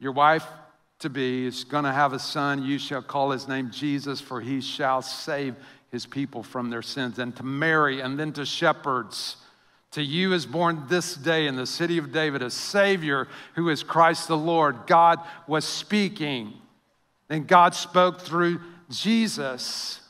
your 0.01 0.11
wife 0.11 0.45
to 1.01 1.09
be 1.09 1.47
is 1.47 1.65
going 1.65 1.85
to 1.85 1.93
have 1.93 2.13
a 2.13 2.19
son. 2.19 2.65
You 2.65 2.79
shall 2.79 3.03
call 3.03 3.31
his 3.31 3.47
name 3.47 3.71
Jesus, 3.71 4.21
for 4.21 4.41
he 4.41 4.61
shall 4.61 5.03
save 5.03 5.55
his 5.91 6.07
people 6.07 6.43
from 6.43 6.71
their 6.71 6.83
sins. 6.83 7.19
And 7.19 7.35
to 7.37 7.43
Mary, 7.43 8.01
and 8.01 8.19
then 8.19 8.33
to 8.35 8.45
shepherds. 8.45 9.37
To 9.93 10.03
you 10.03 10.35
is 10.35 10.45
born 10.45 10.85
this 10.89 11.15
day 11.15 11.47
in 11.47 11.57
the 11.57 11.67
city 11.67 11.99
of 11.99 12.13
David 12.13 12.43
a 12.43 12.51
Savior 12.51 13.27
who 13.55 13.71
is 13.71 13.83
Christ 13.83 14.29
the 14.29 14.37
Lord. 14.37 14.87
God 14.87 15.21
was 15.47 15.65
speaking. 15.65 16.53
Then 17.29 17.45
God 17.45 17.75
spoke 17.75 18.21
through 18.21 18.61
Jesus. 18.91 20.01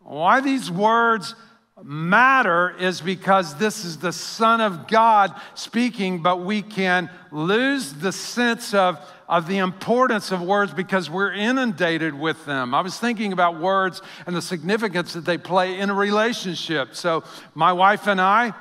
Why 0.00 0.40
these 0.40 0.70
words 0.70 1.34
matter 1.82 2.74
is 2.78 3.00
because 3.00 3.54
this 3.56 3.84
is 3.84 3.98
the 3.98 4.12
Son 4.12 4.60
of 4.60 4.86
God 4.86 5.34
speaking, 5.54 6.20
but 6.22 6.42
we 6.42 6.62
can 6.62 7.08
lose 7.30 7.92
the 7.94 8.12
sense 8.12 8.74
of 8.74 8.98
of 9.30 9.46
the 9.46 9.58
importance 9.58 10.32
of 10.32 10.42
words 10.42 10.74
because 10.74 11.08
we're 11.08 11.32
inundated 11.32 12.12
with 12.12 12.44
them. 12.46 12.74
I 12.74 12.80
was 12.80 12.98
thinking 12.98 13.32
about 13.32 13.60
words 13.60 14.02
and 14.26 14.34
the 14.34 14.42
significance 14.42 15.12
that 15.12 15.24
they 15.24 15.38
play 15.38 15.78
in 15.78 15.88
a 15.88 15.94
relationship. 15.94 16.96
So, 16.96 17.22
my 17.54 17.72
wife 17.72 18.08
and 18.08 18.20
I, 18.20 18.52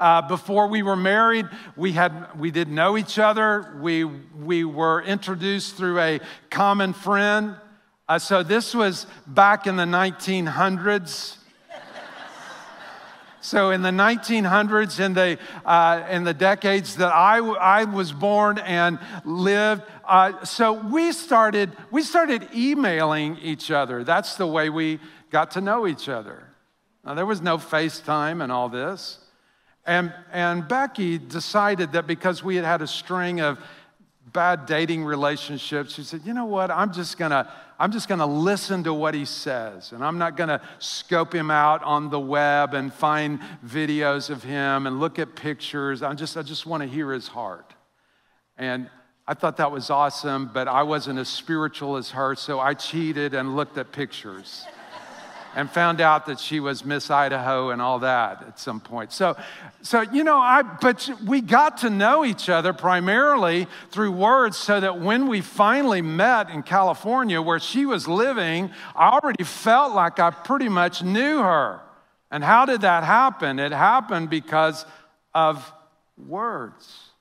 uh, 0.00 0.22
before 0.22 0.66
we 0.66 0.82
were 0.82 0.96
married, 0.96 1.46
we, 1.76 1.92
had, 1.92 2.36
we 2.36 2.50
didn't 2.50 2.74
know 2.74 2.98
each 2.98 3.16
other. 3.20 3.78
We, 3.80 4.02
we 4.02 4.64
were 4.64 5.00
introduced 5.02 5.76
through 5.76 6.00
a 6.00 6.20
common 6.50 6.92
friend. 6.92 7.54
Uh, 8.08 8.18
so, 8.18 8.42
this 8.42 8.74
was 8.74 9.06
back 9.24 9.68
in 9.68 9.76
the 9.76 9.84
1900s. 9.84 11.36
So 13.44 13.72
in 13.72 13.82
the 13.82 13.90
1900s, 13.90 14.98
in 14.98 15.12
the, 15.12 15.38
uh, 15.66 16.06
in 16.08 16.24
the 16.24 16.32
decades 16.32 16.96
that 16.96 17.12
I, 17.12 17.40
I 17.40 17.84
was 17.84 18.10
born 18.10 18.56
and 18.56 18.98
lived, 19.22 19.82
uh, 20.02 20.46
so 20.46 20.72
we 20.72 21.12
started, 21.12 21.70
we 21.90 22.00
started 22.00 22.48
emailing 22.54 23.36
each 23.36 23.70
other. 23.70 24.02
That's 24.02 24.36
the 24.36 24.46
way 24.46 24.70
we 24.70 24.98
got 25.28 25.50
to 25.52 25.60
know 25.60 25.86
each 25.86 26.08
other. 26.08 26.42
Now, 27.04 27.12
there 27.12 27.26
was 27.26 27.42
no 27.42 27.58
FaceTime 27.58 28.42
and 28.42 28.50
all 28.50 28.70
this. 28.70 29.18
And, 29.84 30.14
and 30.32 30.66
Becky 30.66 31.18
decided 31.18 31.92
that 31.92 32.06
because 32.06 32.42
we 32.42 32.56
had 32.56 32.64
had 32.64 32.80
a 32.80 32.86
string 32.86 33.42
of 33.42 33.58
bad 34.34 34.66
dating 34.66 35.04
relationships, 35.04 35.94
she 35.94 36.02
said, 36.02 36.20
you 36.24 36.34
know 36.34 36.44
what, 36.44 36.70
I'm 36.70 36.92
just 36.92 37.16
gonna, 37.16 37.50
I'm 37.78 37.90
just 37.90 38.08
to 38.18 38.26
listen 38.26 38.84
to 38.84 38.92
what 38.92 39.14
he 39.14 39.24
says. 39.24 39.92
And 39.92 40.04
I'm 40.04 40.18
not 40.18 40.36
to 40.50 40.60
scope 40.80 41.34
him 41.34 41.50
out 41.50 41.82
on 41.84 42.10
the 42.10 42.20
web 42.20 42.74
and 42.74 42.92
find 42.92 43.40
videos 43.64 44.28
of 44.28 44.42
him 44.42 44.86
and 44.86 45.00
look 45.00 45.18
at 45.18 45.34
pictures. 45.34 46.02
I'm 46.02 46.18
just, 46.18 46.36
I 46.36 46.42
just 46.42 46.66
want 46.66 46.82
to 46.82 46.88
hear 46.88 47.12
his 47.12 47.28
heart. 47.28 47.72
And 48.58 48.90
I 49.26 49.32
thought 49.32 49.56
that 49.56 49.72
was 49.72 49.88
awesome, 49.88 50.50
but 50.52 50.68
I 50.68 50.82
wasn't 50.82 51.18
as 51.18 51.28
spiritual 51.28 51.96
as 51.96 52.10
her, 52.10 52.34
so 52.34 52.60
I 52.60 52.74
cheated 52.74 53.32
and 53.32 53.56
looked 53.56 53.78
at 53.78 53.90
pictures 53.90 54.66
and 55.54 55.70
found 55.70 56.00
out 56.00 56.26
that 56.26 56.40
she 56.40 56.60
was 56.60 56.84
Miss 56.84 57.10
Idaho 57.10 57.70
and 57.70 57.80
all 57.80 58.00
that 58.00 58.42
at 58.42 58.58
some 58.58 58.80
point. 58.80 59.12
So, 59.12 59.36
so 59.82 60.00
you 60.00 60.24
know, 60.24 60.38
I 60.38 60.62
but 60.62 61.08
we 61.24 61.40
got 61.40 61.78
to 61.78 61.90
know 61.90 62.24
each 62.24 62.48
other 62.48 62.72
primarily 62.72 63.66
through 63.90 64.12
words, 64.12 64.56
so 64.56 64.80
that 64.80 65.00
when 65.00 65.28
we 65.28 65.40
finally 65.40 66.02
met 66.02 66.50
in 66.50 66.62
California, 66.62 67.40
where 67.40 67.60
she 67.60 67.86
was 67.86 68.08
living, 68.08 68.70
I 68.96 69.10
already 69.10 69.44
felt 69.44 69.94
like 69.94 70.18
I 70.18 70.30
pretty 70.30 70.68
much 70.68 71.02
knew 71.02 71.38
her. 71.38 71.80
And 72.30 72.42
how 72.42 72.66
did 72.66 72.80
that 72.80 73.04
happen? 73.04 73.58
It 73.58 73.72
happened 73.72 74.28
because 74.30 74.84
of 75.34 75.72
words. 76.16 77.13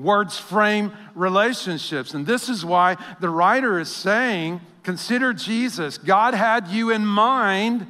Words 0.00 0.38
frame 0.38 0.92
relationships. 1.14 2.14
And 2.14 2.26
this 2.26 2.48
is 2.48 2.64
why 2.64 2.96
the 3.20 3.28
writer 3.28 3.78
is 3.78 3.90
saying, 3.90 4.62
consider 4.82 5.34
Jesus. 5.34 5.98
God 5.98 6.32
had 6.32 6.68
you 6.68 6.90
in 6.90 7.04
mind 7.04 7.86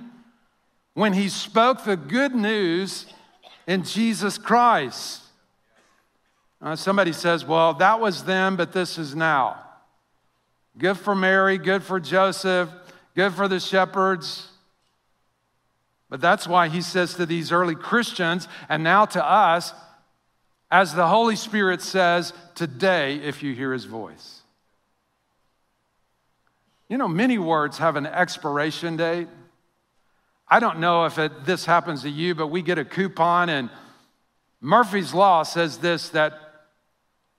when 0.94 1.12
he 1.12 1.28
spoke 1.28 1.84
the 1.84 1.96
good 1.96 2.34
news 2.34 3.06
in 3.68 3.84
Jesus 3.84 4.38
Christ. 4.38 5.22
Uh, 6.60 6.74
somebody 6.74 7.12
says, 7.12 7.44
well, 7.44 7.74
that 7.74 8.00
was 8.00 8.24
then, 8.24 8.56
but 8.56 8.72
this 8.72 8.98
is 8.98 9.14
now. 9.14 9.62
Good 10.76 10.98
for 10.98 11.14
Mary, 11.14 11.58
good 11.58 11.84
for 11.84 12.00
Joseph, 12.00 12.68
good 13.14 13.32
for 13.34 13.46
the 13.46 13.60
shepherds. 13.60 14.48
But 16.08 16.20
that's 16.20 16.48
why 16.48 16.66
he 16.66 16.82
says 16.82 17.14
to 17.14 17.24
these 17.24 17.52
early 17.52 17.76
Christians 17.76 18.48
and 18.68 18.82
now 18.82 19.04
to 19.04 19.24
us, 19.24 19.72
as 20.70 20.94
the 20.94 21.06
Holy 21.06 21.36
Spirit 21.36 21.82
says 21.82 22.32
today, 22.54 23.16
if 23.16 23.42
you 23.42 23.54
hear 23.54 23.72
his 23.72 23.84
voice. 23.84 24.40
You 26.88 26.98
know, 26.98 27.08
many 27.08 27.38
words 27.38 27.78
have 27.78 27.96
an 27.96 28.06
expiration 28.06 28.96
date. 28.96 29.28
I 30.48 30.58
don't 30.58 30.80
know 30.80 31.04
if 31.04 31.18
it, 31.18 31.44
this 31.44 31.64
happens 31.64 32.02
to 32.02 32.10
you, 32.10 32.34
but 32.34 32.48
we 32.48 32.62
get 32.62 32.78
a 32.78 32.84
coupon, 32.84 33.48
and 33.48 33.70
Murphy's 34.60 35.14
Law 35.14 35.44
says 35.44 35.78
this 35.78 36.08
that 36.10 36.34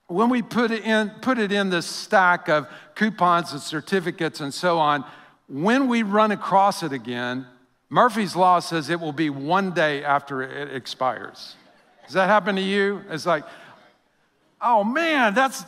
when 0.07 0.29
we 0.29 0.41
put 0.41 0.71
it 0.71 0.83
in, 0.83 1.09
put 1.21 1.38
it 1.38 1.51
in 1.51 1.69
this 1.69 1.85
stack 1.85 2.50
of 2.50 2.67
coupons 2.95 3.53
and 3.53 3.61
certificates 3.61 4.41
and 4.41 4.53
so 4.53 4.77
on, 4.77 5.05
when 5.47 5.88
we 5.88 6.03
run 6.03 6.31
across 6.31 6.83
it 6.83 6.91
again, 6.91 7.45
Murphy's 7.89 8.35
Law 8.35 8.59
says 8.59 8.89
it 8.89 9.00
will 9.00 9.13
be 9.13 9.29
one 9.29 9.71
day 9.71 10.03
after 10.03 10.41
it 10.41 10.73
expires. 10.73 11.55
Does 12.11 12.15
that 12.15 12.27
happen 12.27 12.57
to 12.57 12.61
you? 12.61 13.03
It's 13.09 13.25
like, 13.25 13.45
oh 14.59 14.83
man, 14.83 15.33
that's 15.33 15.63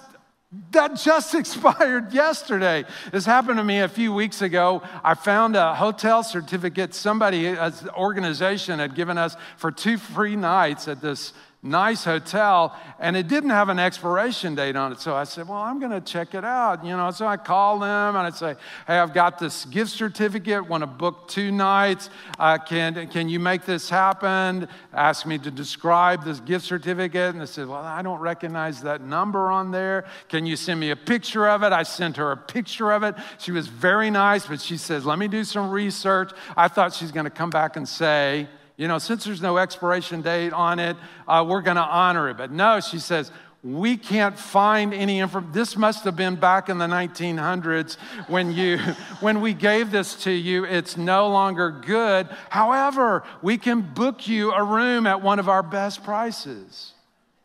that 0.71 0.97
just 0.97 1.33
expired 1.35 2.11
yesterday. 2.11 2.83
This 3.13 3.25
happened 3.25 3.59
to 3.59 3.63
me 3.63 3.79
a 3.79 3.87
few 3.87 4.11
weeks 4.11 4.41
ago. 4.41 4.81
I 5.05 5.13
found 5.13 5.55
a 5.55 5.73
hotel 5.73 6.21
certificate 6.21 6.93
somebody, 6.93 7.45
an 7.45 7.71
organization, 7.95 8.79
had 8.79 8.93
given 8.93 9.17
us 9.17 9.37
for 9.55 9.71
two 9.71 9.97
free 9.97 10.35
nights 10.35 10.89
at 10.89 10.99
this 10.99 11.31
nice 11.63 12.03
hotel 12.03 12.77
and 12.99 13.15
it 13.15 13.29
didn't 13.29 13.51
have 13.51 13.69
an 13.69 13.79
expiration 13.79 14.53
date 14.53 14.75
on 14.75 14.91
it. 14.91 14.99
So 14.99 15.15
I 15.15 15.23
said, 15.23 15.47
Well, 15.47 15.57
I'm 15.57 15.79
going 15.79 15.91
to 15.91 16.01
check 16.01 16.35
it 16.35 16.43
out. 16.43 16.83
You 16.85 16.95
know, 16.95 17.09
so 17.11 17.25
I 17.25 17.37
called 17.37 17.81
them 17.81 18.15
and 18.15 18.27
I 18.27 18.29
say, 18.31 18.55
Hey, 18.85 18.99
I've 18.99 19.13
got 19.13 19.39
this 19.39 19.63
gift 19.65 19.91
certificate, 19.91 20.67
want 20.67 20.81
to 20.81 20.87
book 20.87 21.29
two 21.29 21.51
nights. 21.51 22.09
Uh, 22.37 22.57
can, 22.57 23.07
can 23.07 23.29
you 23.29 23.39
make 23.39 23.65
this 23.65 23.89
happen? 23.89 24.67
Asked 24.93 25.25
me 25.25 25.37
to 25.39 25.49
describe 25.49 26.25
this 26.25 26.41
gift 26.41 26.65
certificate. 26.65 27.33
And 27.33 27.41
I 27.41 27.45
said, 27.45 27.67
Well, 27.67 27.81
I 27.81 28.01
don't 28.01 28.19
recognize 28.19 28.81
that 28.81 29.01
number 29.01 29.49
on 29.49 29.71
there. 29.71 30.05
Can 30.27 30.45
you 30.45 30.57
send 30.57 30.81
me 30.81 30.91
a 30.91 30.97
picture 30.97 31.47
of 31.47 31.63
it? 31.63 31.71
I 31.71 31.83
sent 31.83 32.17
her 32.17 32.31
a 32.31 32.37
picture 32.37 32.91
of 32.91 33.03
it. 33.03 33.15
She 33.37 33.51
was 33.51 33.67
very 33.67 34.11
nice, 34.11 34.45
but 34.45 34.59
she 34.59 34.75
says, 34.75 35.05
Let 35.05 35.17
me 35.17 35.29
do 35.29 35.45
some 35.45 35.71
research. 35.71 36.31
I 36.57 36.67
thought 36.67 36.93
she's 36.93 37.11
going 37.11 37.25
to 37.25 37.29
come 37.29 37.49
back 37.49 37.77
and 37.77 37.87
say, 37.87 38.49
you 38.75 38.87
know, 38.87 38.97
since 38.97 39.23
there's 39.23 39.41
no 39.41 39.57
expiration 39.57 40.21
date 40.21 40.51
on 40.51 40.79
it, 40.79 40.97
uh, 41.27 41.45
we're 41.47 41.61
going 41.61 41.77
to 41.77 41.83
honor 41.83 42.29
it. 42.29 42.37
But 42.37 42.51
no, 42.51 42.79
she 42.79 42.97
says, 42.97 43.31
we 43.63 43.95
can't 43.95 44.37
find 44.37 44.93
any 44.93 45.19
information. 45.19 45.53
This 45.53 45.77
must 45.77 46.03
have 46.03 46.17
been 46.17 46.35
back 46.35 46.69
in 46.69 46.79
the 46.79 46.87
1900s 46.87 47.97
when 48.27 48.51
you, 48.51 48.77
when 49.21 49.41
we 49.41 49.53
gave 49.53 49.91
this 49.91 50.15
to 50.23 50.31
you. 50.31 50.65
It's 50.65 50.97
no 50.97 51.29
longer 51.29 51.71
good. 51.71 52.27
However, 52.49 53.23
we 53.41 53.57
can 53.57 53.81
book 53.81 54.27
you 54.27 54.51
a 54.51 54.63
room 54.63 55.07
at 55.07 55.21
one 55.21 55.39
of 55.39 55.47
our 55.47 55.63
best 55.63 56.03
prices. 56.03 56.91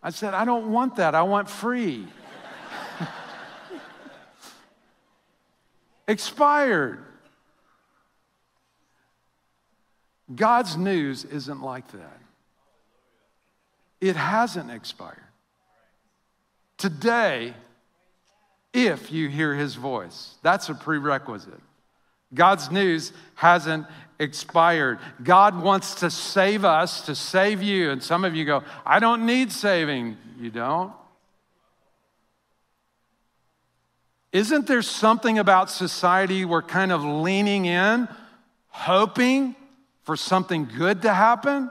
I 0.03 0.11
said, 0.11 0.35
I 0.35 0.45
don't 0.45 0.73
want 0.73 0.97
that. 0.97 1.15
I 1.15 1.23
want 1.23 1.49
free. 1.51 2.07
Expired. 6.09 7.05
God's 10.35 10.77
news 10.77 11.25
isn't 11.25 11.63
like 11.63 11.91
that. 11.93 12.21
It 14.01 14.17
hasn't 14.17 14.71
expired. 14.71 15.17
Today, 16.77 17.55
if 18.73 19.11
you 19.11 19.29
hear 19.29 19.55
his 19.55 19.75
voice, 19.75 20.37
that's 20.43 20.69
a 20.69 20.75
prerequisite. 20.75 21.61
God's 22.33 22.71
news 22.71 23.13
hasn't 23.35 23.87
expired. 24.19 24.99
God 25.23 25.61
wants 25.63 25.97
to 25.97 26.11
save 26.11 26.65
us, 26.65 27.07
to 27.07 27.15
save 27.15 27.63
you. 27.63 27.91
And 27.91 28.03
some 28.03 28.25
of 28.25 28.37
you 28.37 28.45
go, 28.45 28.63
I 28.85 28.99
don't 28.99 29.27
need 29.27 29.51
saving. 29.51 30.17
You 30.39 30.51
don't? 30.51 30.93
Isn't 34.31 34.67
there 34.67 34.83
something 34.83 35.39
about 35.39 35.71
society 35.71 36.45
we're 36.45 36.63
kind 36.63 36.93
of 36.93 37.03
leaning 37.03 37.65
in, 37.65 38.09
hoping 38.69 39.57
for 40.09 40.17
something 40.17 40.67
good 40.75 41.03
to 41.03 41.13
happen? 41.13 41.71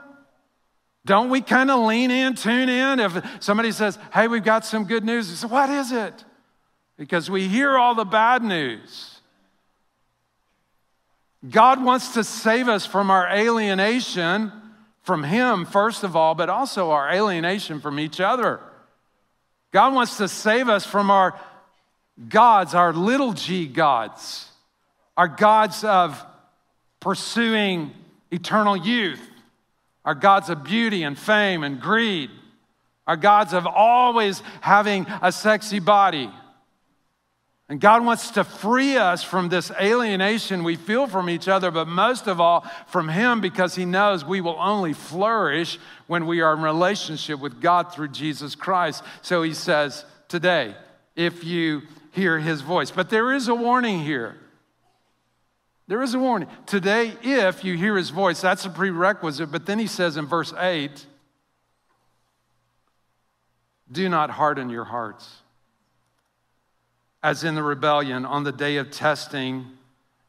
Don't 1.04 1.28
we 1.28 1.40
kind 1.40 1.72
of 1.72 1.80
lean 1.80 2.12
in, 2.12 2.36
tune 2.36 2.68
in? 2.68 3.00
If 3.00 3.20
somebody 3.40 3.72
says, 3.72 3.98
hey, 4.14 4.28
we've 4.28 4.44
got 4.44 4.64
some 4.64 4.84
good 4.84 5.02
news, 5.02 5.28
we 5.28 5.34
say, 5.34 5.48
what 5.48 5.68
is 5.68 5.90
it? 5.90 6.24
Because 6.96 7.28
we 7.28 7.48
hear 7.48 7.76
all 7.76 7.96
the 7.96 8.04
bad 8.04 8.44
news. 8.44 9.18
God 11.50 11.82
wants 11.82 12.14
to 12.14 12.22
save 12.22 12.68
us 12.68 12.86
from 12.86 13.10
our 13.10 13.28
alienation 13.28 14.52
from 15.02 15.24
Him, 15.24 15.66
first 15.66 16.04
of 16.04 16.14
all, 16.14 16.36
but 16.36 16.48
also 16.48 16.92
our 16.92 17.12
alienation 17.12 17.80
from 17.80 17.98
each 17.98 18.20
other. 18.20 18.60
God 19.72 19.94
wants 19.94 20.16
to 20.18 20.28
save 20.28 20.68
us 20.68 20.86
from 20.86 21.10
our 21.10 21.36
gods, 22.28 22.72
our 22.72 22.92
little 22.92 23.32
g 23.32 23.66
gods, 23.66 24.48
our 25.16 25.26
gods 25.26 25.82
of 25.82 26.24
pursuing 27.00 27.94
eternal 28.30 28.76
youth, 28.76 29.20
our 30.04 30.14
gods 30.14 30.48
of 30.48 30.64
beauty 30.64 31.02
and 31.02 31.18
fame 31.18 31.62
and 31.62 31.80
greed, 31.80 32.30
our 33.06 33.16
gods 33.16 33.52
of 33.52 33.66
always 33.66 34.42
having 34.60 35.06
a 35.22 35.32
sexy 35.32 35.78
body. 35.78 36.30
And 37.70 37.80
God 37.80 38.02
wants 38.04 38.30
to 38.32 38.44
free 38.44 38.96
us 38.96 39.22
from 39.22 39.50
this 39.50 39.70
alienation 39.72 40.64
we 40.64 40.76
feel 40.76 41.06
from 41.06 41.28
each 41.28 41.48
other, 41.48 41.70
but 41.70 41.86
most 41.86 42.26
of 42.26 42.40
all 42.40 42.66
from 42.86 43.08
Him 43.08 43.42
because 43.42 43.74
He 43.74 43.84
knows 43.84 44.24
we 44.24 44.40
will 44.40 44.56
only 44.58 44.94
flourish 44.94 45.78
when 46.06 46.26
we 46.26 46.40
are 46.40 46.54
in 46.54 46.62
relationship 46.62 47.40
with 47.40 47.60
God 47.60 47.92
through 47.92 48.08
Jesus 48.08 48.54
Christ. 48.54 49.02
So 49.20 49.42
He 49.42 49.52
says, 49.52 50.06
today, 50.28 50.74
if 51.14 51.44
you 51.44 51.82
hear 52.12 52.38
His 52.38 52.62
voice. 52.62 52.90
But 52.90 53.10
there 53.10 53.34
is 53.34 53.48
a 53.48 53.54
warning 53.54 54.00
here. 54.00 54.36
There 55.88 56.02
is 56.02 56.12
a 56.12 56.18
warning. 56.18 56.48
Today, 56.66 57.14
if 57.22 57.64
you 57.64 57.76
hear 57.76 57.96
his 57.96 58.10
voice, 58.10 58.42
that's 58.42 58.66
a 58.66 58.70
prerequisite. 58.70 59.50
But 59.50 59.64
then 59.64 59.78
he 59.78 59.86
says 59.86 60.18
in 60.18 60.26
verse 60.26 60.52
8, 60.52 61.06
do 63.90 64.06
not 64.10 64.28
harden 64.28 64.68
your 64.68 64.84
hearts. 64.84 65.42
As 67.22 67.42
in 67.42 67.54
the 67.54 67.62
rebellion 67.62 68.26
on 68.26 68.44
the 68.44 68.52
day 68.52 68.76
of 68.76 68.90
testing 68.90 69.66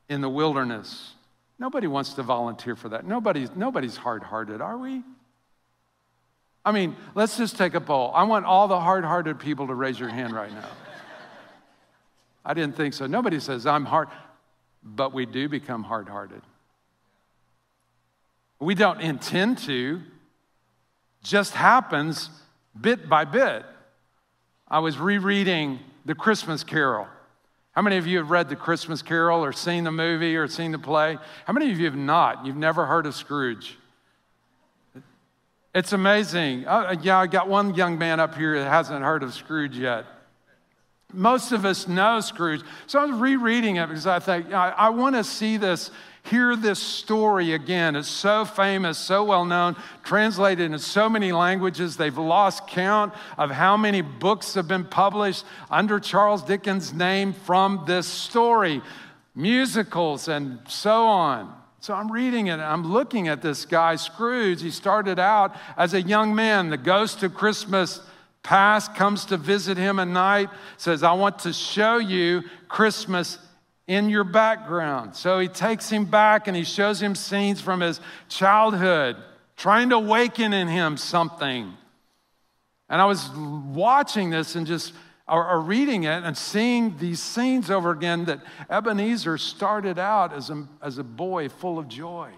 in 0.07 0.21
the 0.21 0.29
wilderness. 0.29 1.11
Nobody 1.59 1.87
wants 1.87 2.13
to 2.13 2.23
volunteer 2.23 2.77
for 2.77 2.89
that. 2.89 3.05
Nobody's, 3.05 3.53
nobody's 3.53 3.97
hard 3.97 4.23
hearted, 4.23 4.61
are 4.61 4.77
we? 4.77 5.03
I 6.63 6.71
mean, 6.71 6.95
let's 7.15 7.37
just 7.37 7.57
take 7.57 7.73
a 7.73 7.81
poll. 7.81 8.11
I 8.15 8.23
want 8.23 8.45
all 8.45 8.69
the 8.69 8.79
hard 8.79 9.03
hearted 9.03 9.39
people 9.39 9.67
to 9.67 9.75
raise 9.75 9.99
your 9.99 10.09
hand 10.09 10.33
right 10.33 10.51
now. 10.51 10.69
I 12.45 12.53
didn't 12.53 12.77
think 12.77 12.93
so. 12.93 13.07
Nobody 13.07 13.41
says, 13.41 13.65
I'm 13.65 13.85
hard 13.85 14.07
but 14.83 15.13
we 15.13 15.25
do 15.25 15.49
become 15.49 15.83
hard 15.83 16.07
hearted. 16.07 16.41
We 18.59 18.75
don't 18.75 18.99
intend 18.99 19.59
to, 19.59 20.01
just 21.23 21.53
happens 21.53 22.29
bit 22.79 23.09
by 23.09 23.25
bit. 23.25 23.63
I 24.67 24.79
was 24.79 24.97
rereading 24.97 25.79
The 26.05 26.15
Christmas 26.15 26.63
Carol. 26.63 27.07
How 27.71 27.81
many 27.81 27.97
of 27.97 28.07
you 28.07 28.17
have 28.17 28.29
read 28.29 28.49
The 28.49 28.55
Christmas 28.55 29.01
Carol 29.01 29.43
or 29.43 29.53
seen 29.53 29.83
the 29.83 29.91
movie 29.91 30.35
or 30.35 30.47
seen 30.47 30.71
the 30.71 30.79
play? 30.79 31.17
How 31.45 31.53
many 31.53 31.71
of 31.71 31.79
you 31.79 31.85
have 31.85 31.95
not? 31.95 32.45
You've 32.45 32.57
never 32.57 32.85
heard 32.85 33.05
of 33.05 33.15
Scrooge? 33.15 33.77
It's 35.73 35.93
amazing. 35.93 36.67
Uh, 36.67 36.95
yeah, 37.01 37.19
I 37.19 37.27
got 37.27 37.47
one 37.47 37.75
young 37.75 37.97
man 37.97 38.19
up 38.19 38.35
here 38.35 38.59
that 38.59 38.69
hasn't 38.69 39.03
heard 39.03 39.23
of 39.23 39.33
Scrooge 39.33 39.77
yet. 39.77 40.05
Most 41.13 41.51
of 41.51 41.65
us 41.65 41.87
know 41.87 42.19
Scrooge. 42.19 42.61
So 42.85 42.99
I 42.99 43.05
was 43.05 43.15
rereading 43.15 43.77
it 43.77 43.87
because 43.87 44.05
I 44.05 44.19
think 44.19 44.53
I, 44.53 44.69
I 44.69 44.89
want 44.89 45.15
to 45.15 45.23
see 45.23 45.57
this, 45.57 45.89
hear 46.21 46.55
this 46.55 46.77
story 46.77 47.53
again. 47.53 47.95
It's 47.95 48.07
so 48.07 48.45
famous, 48.45 48.99
so 48.99 49.23
well 49.23 49.43
known, 49.43 49.75
translated 50.03 50.71
in 50.71 50.77
so 50.77 51.09
many 51.09 51.31
languages. 51.31 51.97
They've 51.97 52.15
lost 52.15 52.67
count 52.67 53.13
of 53.39 53.49
how 53.49 53.75
many 53.75 54.01
books 54.01 54.53
have 54.53 54.67
been 54.67 54.85
published 54.85 55.45
under 55.71 55.99
Charles 55.99 56.43
Dickens' 56.43 56.93
name 56.93 57.33
from 57.33 57.85
this 57.87 58.05
story, 58.05 58.83
musicals, 59.33 60.27
and 60.27 60.59
so 60.67 61.07
on. 61.07 61.55
So 61.79 61.95
I'm 61.95 62.11
reading 62.11 62.47
it, 62.47 62.59
I'm 62.59 62.85
looking 62.85 63.29
at 63.29 63.41
this 63.41 63.65
guy, 63.65 63.95
Scrooge. 63.95 64.61
He 64.61 64.69
started 64.69 65.17
out 65.17 65.55
as 65.75 65.95
a 65.95 66.01
young 66.01 66.35
man, 66.35 66.69
the 66.69 66.77
ghost 66.77 67.23
of 67.23 67.33
Christmas 67.33 68.01
past 68.43 68.95
comes 68.95 69.25
to 69.25 69.37
visit 69.37 69.77
him 69.77 69.99
at 69.99 70.07
night, 70.07 70.49
says, 70.77 71.03
I 71.03 71.13
want 71.13 71.39
to 71.39 71.53
show 71.53 71.97
you 71.97 72.43
Christmas 72.67 73.37
in 73.87 74.09
your 74.09 74.23
background. 74.23 75.15
So 75.15 75.39
he 75.39 75.47
takes 75.47 75.89
him 75.89 76.05
back 76.05 76.47
and 76.47 76.55
he 76.55 76.63
shows 76.63 77.01
him 77.01 77.15
scenes 77.15 77.59
from 77.59 77.81
his 77.81 77.99
childhood, 78.27 79.17
trying 79.57 79.89
to 79.89 79.95
awaken 79.95 80.53
in 80.53 80.67
him 80.67 80.95
something. 80.95 81.73
And 82.87 83.01
I 83.01 83.05
was 83.05 83.29
watching 83.31 84.29
this 84.29 84.55
and 84.55 84.65
just 84.65 84.93
or, 85.29 85.47
or 85.47 85.61
reading 85.61 86.03
it 86.03 86.23
and 86.23 86.35
seeing 86.35 86.97
these 86.97 87.21
scenes 87.21 87.69
over 87.69 87.91
again 87.91 88.25
that 88.25 88.41
Ebenezer 88.69 89.37
started 89.37 89.99
out 89.99 90.33
as 90.33 90.49
a, 90.49 90.67
as 90.81 90.97
a 90.97 91.03
boy 91.03 91.49
full 91.49 91.77
of 91.77 91.87
joy. 91.87 92.31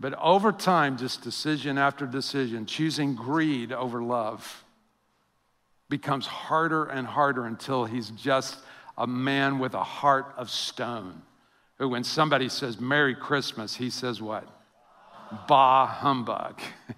But 0.00 0.14
over 0.14 0.50
time, 0.50 0.96
just 0.96 1.22
decision 1.22 1.76
after 1.76 2.06
decision, 2.06 2.64
choosing 2.64 3.14
greed 3.14 3.70
over 3.70 4.02
love 4.02 4.64
becomes 5.90 6.26
harder 6.26 6.86
and 6.86 7.06
harder 7.06 7.44
until 7.44 7.84
he's 7.84 8.08
just 8.10 8.56
a 8.96 9.06
man 9.06 9.58
with 9.58 9.74
a 9.74 9.84
heart 9.84 10.32
of 10.38 10.48
stone. 10.48 11.20
Who, 11.76 11.90
when 11.90 12.04
somebody 12.04 12.48
says 12.48 12.80
Merry 12.80 13.14
Christmas, 13.14 13.76
he 13.76 13.90
says 13.90 14.22
what? 14.22 14.48
Bah 15.46 15.86
humbug. 15.86 16.60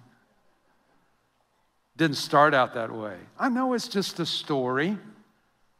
Didn't 1.97 2.17
start 2.17 2.53
out 2.53 2.73
that 2.75 2.91
way. 2.91 3.17
I 3.37 3.49
know 3.49 3.73
it's 3.73 3.89
just 3.89 4.19
a 4.21 4.25
story. 4.25 4.97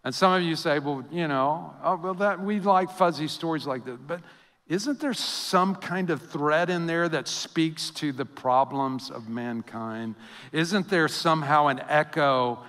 And 0.04 0.14
some 0.14 0.34
of 0.34 0.44
you 0.44 0.58
say, 0.58 0.80
well, 0.80 1.06
you 1.10 1.30
know, 1.30 1.74
oh, 1.84 1.96
well, 1.96 2.14
that 2.16 2.42
we 2.42 2.60
like 2.60 2.92
fuzzy 2.92 3.30
stories 3.30 3.66
like 3.66 3.86
that. 3.86 4.06
But 4.06 4.20
isn't 4.68 5.00
there 5.00 5.14
some 5.14 5.76
kind 5.76 6.10
of 6.10 6.22
thread 6.22 6.70
in 6.70 6.88
there 6.88 7.10
that 7.10 7.28
speaks 7.28 7.90
to 7.92 8.12
the 8.12 8.26
problems 8.26 9.10
of 9.10 9.28
mankind? 9.28 10.16
Isn't 10.52 10.90
there 10.90 11.08
somehow 11.08 11.68
an 11.68 11.82
echo 11.88 12.60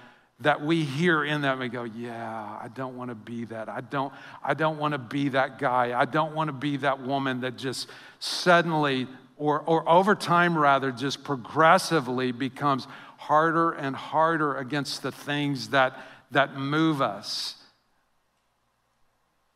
that 0.41 0.61
we 0.61 0.83
hear 0.83 1.25
in 1.25 1.43
that 1.43 1.59
we 1.59 1.69
go, 1.69 1.85
yeah, 1.85 2.59
I 2.61 2.69
don't 2.69 2.97
want 2.97 3.11
to 3.11 3.15
be 3.15 3.45
that. 3.47 3.69
I 3.69 3.81
don't, 3.81 4.13
I 4.43 4.55
don't 4.55 4.79
want 4.79 4.93
to 4.93 4.99
be 4.99 5.29
that 5.31 5.59
guy. 5.59 5.99
I 5.99 6.05
don't 6.05 6.35
want 6.35 6.49
to 6.49 6.53
be 6.53 6.79
that 6.79 7.01
woman 7.01 7.41
that 7.43 7.57
just 7.57 7.89
suddenly 8.19 9.07
or, 9.37 9.61
or 9.61 9.89
over 9.89 10.15
time 10.15 10.57
rather, 10.57 10.93
just 10.93 11.25
progressively 11.25 12.33
becomes 12.33 12.87
harder 13.17 13.73
and 13.73 13.97
harder 13.97 14.57
against 14.57 15.03
the 15.03 15.11
things 15.11 15.71
that, 15.71 15.99
that 16.31 16.57
move 16.57 17.03
us. 17.03 17.57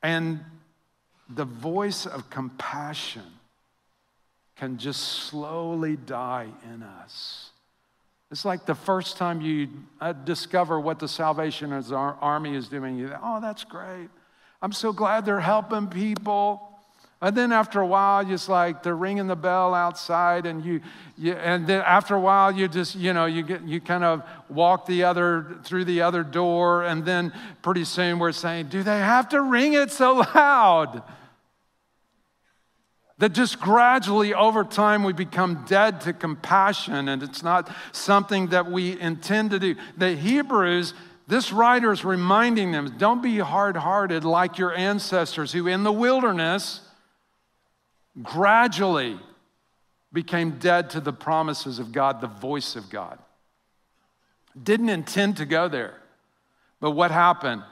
And 0.02 0.40
the 1.28 1.44
voice 1.44 2.06
of 2.06 2.30
compassion 2.30 3.22
can 4.56 4.78
just 4.78 5.00
slowly 5.00 5.96
die 5.96 6.48
in 6.74 6.82
us. 6.82 7.50
It's 8.30 8.44
like 8.44 8.66
the 8.66 8.74
first 8.74 9.16
time 9.16 9.40
you 9.40 9.68
uh, 10.00 10.12
discover 10.12 10.78
what 10.78 10.98
the 10.98 11.08
Salvation 11.08 11.72
Army 11.92 12.54
is 12.54 12.68
doing, 12.68 12.98
you 12.98 13.08
think, 13.08 13.20
oh, 13.22 13.40
that's 13.40 13.64
great. 13.64 14.08
I'm 14.60 14.72
so 14.72 14.92
glad 14.92 15.24
they're 15.24 15.40
helping 15.40 15.86
people. 15.86 16.67
And 17.20 17.36
then 17.36 17.50
after 17.50 17.80
a 17.80 17.86
while, 17.86 18.24
just 18.24 18.48
like 18.48 18.84
they're 18.84 18.96
ringing 18.96 19.26
the 19.26 19.34
bell 19.34 19.74
outside, 19.74 20.46
and 20.46 20.64
you, 20.64 20.80
you, 21.16 21.32
and 21.32 21.66
then 21.66 21.82
after 21.82 22.14
a 22.14 22.20
while, 22.20 22.52
you 22.52 22.68
just, 22.68 22.94
you 22.94 23.12
know, 23.12 23.26
you 23.26 23.42
get, 23.42 23.62
you 23.62 23.80
kind 23.80 24.04
of 24.04 24.22
walk 24.48 24.86
the 24.86 25.02
other 25.02 25.58
through 25.64 25.84
the 25.84 26.02
other 26.02 26.22
door, 26.22 26.84
and 26.84 27.04
then 27.04 27.32
pretty 27.60 27.84
soon 27.84 28.20
we're 28.20 28.30
saying, 28.30 28.68
do 28.68 28.84
they 28.84 28.98
have 28.98 29.28
to 29.30 29.40
ring 29.40 29.72
it 29.72 29.90
so 29.90 30.24
loud? 30.34 31.02
That 33.18 33.32
just 33.32 33.58
gradually 33.58 34.32
over 34.32 34.62
time 34.62 35.02
we 35.02 35.12
become 35.12 35.64
dead 35.66 36.00
to 36.02 36.12
compassion, 36.12 37.08
and 37.08 37.20
it's 37.20 37.42
not 37.42 37.68
something 37.90 38.48
that 38.48 38.70
we 38.70 38.98
intend 39.00 39.50
to 39.50 39.58
do. 39.58 39.74
The 39.96 40.14
Hebrews 40.14 40.94
this 41.26 41.52
writer 41.52 41.92
is 41.92 42.06
reminding 42.06 42.72
them 42.72 42.94
don't 42.96 43.22
be 43.22 43.38
hard 43.38 43.76
hearted 43.76 44.24
like 44.24 44.56
your 44.56 44.74
ancestors 44.74 45.52
who, 45.52 45.66
in 45.66 45.82
the 45.82 45.92
wilderness, 45.92 46.80
gradually 48.22 49.18
became 50.12 50.58
dead 50.58 50.90
to 50.90 51.00
the 51.00 51.12
promises 51.12 51.78
of 51.78 51.92
God, 51.92 52.20
the 52.20 52.26
voice 52.26 52.76
of 52.76 52.90
God. 52.90 53.18
Didn't 54.60 54.88
intend 54.88 55.36
to 55.36 55.44
go 55.44 55.68
there. 55.68 55.94
But 56.80 56.92
what 56.92 57.10
happened? 57.10 57.62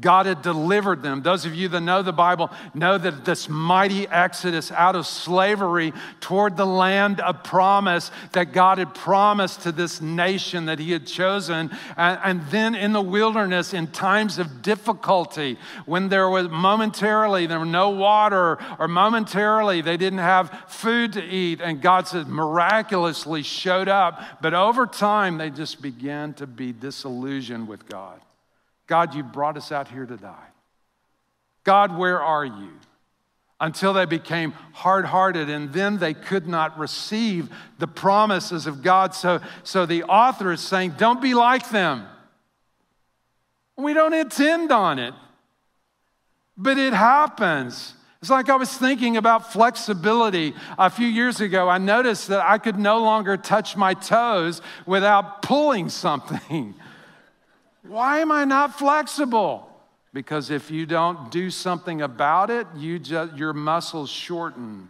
God 0.00 0.24
had 0.24 0.40
delivered 0.40 1.02
them. 1.02 1.20
Those 1.20 1.44
of 1.44 1.54
you 1.54 1.68
that 1.68 1.82
know 1.82 2.00
the 2.00 2.14
Bible 2.14 2.50
know 2.72 2.96
that 2.96 3.26
this 3.26 3.46
mighty 3.46 4.08
exodus 4.08 4.72
out 4.72 4.96
of 4.96 5.06
slavery 5.06 5.92
toward 6.18 6.56
the 6.56 6.64
land 6.64 7.20
of 7.20 7.44
promise 7.44 8.10
that 8.32 8.54
God 8.54 8.78
had 8.78 8.94
promised 8.94 9.60
to 9.62 9.72
this 9.72 10.00
nation 10.00 10.64
that 10.64 10.78
He 10.78 10.92
had 10.92 11.06
chosen. 11.06 11.70
And, 11.98 12.18
and 12.24 12.42
then 12.50 12.74
in 12.74 12.94
the 12.94 13.02
wilderness, 13.02 13.74
in 13.74 13.86
times 13.86 14.38
of 14.38 14.62
difficulty, 14.62 15.58
when 15.84 16.08
there 16.08 16.30
was 16.30 16.48
momentarily 16.48 17.46
there 17.46 17.60
was 17.60 17.68
no 17.68 17.90
water, 17.90 18.58
or 18.78 18.88
momentarily 18.88 19.82
they 19.82 19.98
didn't 19.98 20.20
have 20.20 20.58
food 20.68 21.12
to 21.12 21.22
eat, 21.22 21.60
and 21.60 21.82
God 21.82 22.08
said 22.08 22.28
miraculously 22.28 23.42
showed 23.42 23.88
up. 23.88 24.22
But 24.40 24.54
over 24.54 24.86
time, 24.86 25.36
they 25.36 25.50
just 25.50 25.82
began 25.82 26.32
to 26.34 26.46
be 26.46 26.72
disillusioned 26.72 27.68
with 27.68 27.86
God. 27.86 28.22
God, 28.92 29.14
you 29.14 29.22
brought 29.22 29.56
us 29.56 29.72
out 29.72 29.88
here 29.88 30.04
to 30.04 30.18
die. 30.18 30.48
God, 31.64 31.96
where 31.96 32.20
are 32.20 32.44
you? 32.44 32.72
Until 33.58 33.94
they 33.94 34.04
became 34.04 34.52
hard 34.74 35.06
hearted 35.06 35.48
and 35.48 35.72
then 35.72 35.96
they 35.96 36.12
could 36.12 36.46
not 36.46 36.78
receive 36.78 37.48
the 37.78 37.86
promises 37.86 38.66
of 38.66 38.82
God. 38.82 39.14
So, 39.14 39.40
so 39.62 39.86
the 39.86 40.02
author 40.02 40.52
is 40.52 40.60
saying, 40.60 40.96
don't 40.98 41.22
be 41.22 41.32
like 41.32 41.70
them. 41.70 42.06
We 43.78 43.94
don't 43.94 44.12
intend 44.12 44.70
on 44.70 44.98
it, 44.98 45.14
but 46.58 46.76
it 46.76 46.92
happens. 46.92 47.94
It's 48.20 48.28
like 48.28 48.50
I 48.50 48.56
was 48.56 48.76
thinking 48.76 49.16
about 49.16 49.54
flexibility. 49.54 50.52
A 50.76 50.90
few 50.90 51.06
years 51.06 51.40
ago, 51.40 51.66
I 51.66 51.78
noticed 51.78 52.28
that 52.28 52.44
I 52.44 52.58
could 52.58 52.78
no 52.78 52.98
longer 52.98 53.38
touch 53.38 53.74
my 53.74 53.94
toes 53.94 54.60
without 54.84 55.40
pulling 55.40 55.88
something. 55.88 56.74
Why 57.92 58.20
am 58.20 58.32
I 58.32 58.46
not 58.46 58.78
flexible? 58.78 59.68
Because 60.14 60.48
if 60.48 60.70
you 60.70 60.86
don't 60.86 61.30
do 61.30 61.50
something 61.50 62.00
about 62.00 62.48
it, 62.48 62.66
you 62.74 62.98
just, 62.98 63.36
your 63.36 63.52
muscles 63.52 64.08
shorten. 64.08 64.88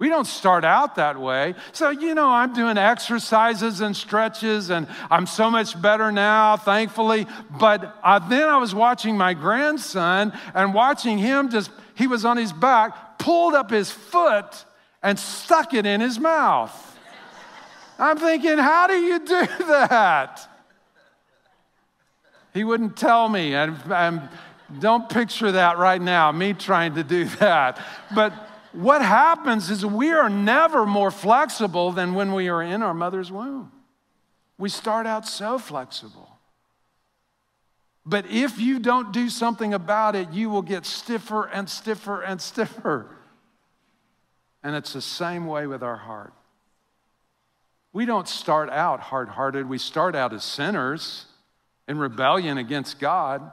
We 0.00 0.08
don't 0.08 0.26
start 0.26 0.64
out 0.64 0.96
that 0.96 1.20
way. 1.20 1.54
So, 1.70 1.90
you 1.90 2.16
know, 2.16 2.28
I'm 2.28 2.52
doing 2.52 2.78
exercises 2.78 3.80
and 3.80 3.96
stretches, 3.96 4.70
and 4.70 4.88
I'm 5.08 5.26
so 5.26 5.52
much 5.52 5.80
better 5.80 6.10
now, 6.10 6.56
thankfully. 6.56 7.28
But 7.60 7.94
then 8.28 8.48
I 8.48 8.56
was 8.56 8.74
watching 8.74 9.16
my 9.16 9.32
grandson 9.32 10.32
and 10.52 10.74
watching 10.74 11.18
him 11.18 11.48
just, 11.48 11.70
he 11.94 12.08
was 12.08 12.24
on 12.24 12.38
his 12.38 12.52
back, 12.52 13.20
pulled 13.20 13.54
up 13.54 13.70
his 13.70 13.92
foot, 13.92 14.64
and 15.00 15.16
stuck 15.16 15.74
it 15.74 15.86
in 15.86 16.00
his 16.00 16.18
mouth. 16.18 16.98
I'm 18.00 18.18
thinking, 18.18 18.58
how 18.58 18.88
do 18.88 18.94
you 18.94 19.20
do 19.20 19.46
that? 19.68 20.48
He 22.56 22.64
wouldn't 22.64 22.96
tell 22.96 23.28
me. 23.28 23.54
And, 23.54 23.76
and 23.92 24.30
don't 24.80 25.10
picture 25.10 25.52
that 25.52 25.76
right 25.76 26.00
now, 26.00 26.32
me 26.32 26.54
trying 26.54 26.94
to 26.94 27.04
do 27.04 27.24
that. 27.40 27.78
But 28.14 28.32
what 28.72 29.02
happens 29.02 29.70
is 29.70 29.84
we 29.84 30.10
are 30.10 30.30
never 30.30 30.86
more 30.86 31.10
flexible 31.10 31.92
than 31.92 32.14
when 32.14 32.32
we 32.32 32.48
are 32.48 32.62
in 32.62 32.82
our 32.82 32.94
mother's 32.94 33.30
womb. 33.30 33.72
We 34.56 34.70
start 34.70 35.06
out 35.06 35.28
so 35.28 35.58
flexible. 35.58 36.30
But 38.06 38.30
if 38.30 38.58
you 38.58 38.78
don't 38.78 39.12
do 39.12 39.28
something 39.28 39.74
about 39.74 40.16
it, 40.16 40.30
you 40.30 40.48
will 40.48 40.62
get 40.62 40.86
stiffer 40.86 41.44
and 41.44 41.68
stiffer 41.68 42.22
and 42.22 42.40
stiffer. 42.40 43.14
And 44.62 44.74
it's 44.74 44.94
the 44.94 45.02
same 45.02 45.46
way 45.46 45.66
with 45.66 45.82
our 45.82 45.96
heart. 45.96 46.32
We 47.92 48.06
don't 48.06 48.26
start 48.26 48.70
out 48.70 49.00
hard 49.00 49.28
hearted, 49.28 49.68
we 49.68 49.76
start 49.76 50.14
out 50.14 50.32
as 50.32 50.42
sinners 50.42 51.26
in 51.88 51.98
rebellion 51.98 52.58
against 52.58 52.98
God. 52.98 53.52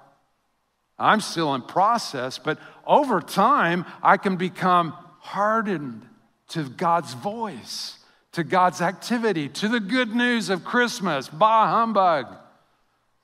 I'm 0.98 1.22
still 1.22 1.56
in 1.56 1.62
process, 1.62 2.38
but 2.38 2.60
over 2.86 3.22
time, 3.22 3.86
I 4.02 4.18
can 4.18 4.36
become 4.36 4.94
hardened 5.20 6.08
to 6.50 6.70
God's 6.70 7.14
voice, 7.14 7.98
to 8.34 8.44
God's 8.44 8.82
activity, 8.82 9.50
to 9.50 9.68
the 9.68 9.80
good 9.80 10.16
news 10.16 10.50
of 10.50 10.64
Christmas. 10.64 11.30
Bah 11.30 11.68
humbug. 11.68 12.28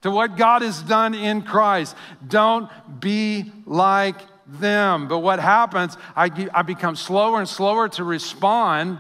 To 0.02 0.12
what 0.12 0.38
God 0.38 0.62
has 0.62 0.82
done 0.82 1.14
in 1.14 1.42
Christ. 1.42 1.96
Don't 2.26 2.70
be 3.00 3.52
like 3.66 4.16
them. 4.48 5.08
But 5.08 5.20
what 5.20 5.40
happens, 5.40 5.98
I, 6.16 6.32
I 6.54 6.62
become 6.62 6.96
slower 6.96 7.40
and 7.40 7.50
slower 7.50 7.90
to 7.90 8.04
respond 8.04 9.00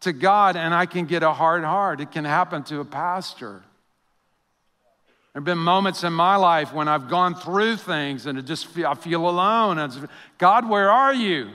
to 0.00 0.12
God, 0.12 0.56
and 0.56 0.74
I 0.74 0.86
can 0.86 1.06
get 1.06 1.22
a 1.22 1.32
hard 1.32 1.62
heart. 1.62 2.00
It 2.00 2.10
can 2.10 2.24
happen 2.24 2.64
to 2.64 2.80
a 2.80 2.84
pastor. 2.84 3.62
There 5.32 5.40
have 5.40 5.44
been 5.44 5.58
moments 5.58 6.02
in 6.02 6.12
my 6.12 6.34
life 6.34 6.72
when 6.72 6.88
I've 6.88 7.08
gone 7.08 7.36
through 7.36 7.76
things 7.76 8.26
and 8.26 8.36
it 8.36 8.46
just 8.46 8.66
feel, 8.66 8.88
I 8.88 8.94
feel 8.94 9.28
alone. 9.28 9.78
And 9.78 10.08
God, 10.38 10.68
where 10.68 10.90
are 10.90 11.14
you? 11.14 11.50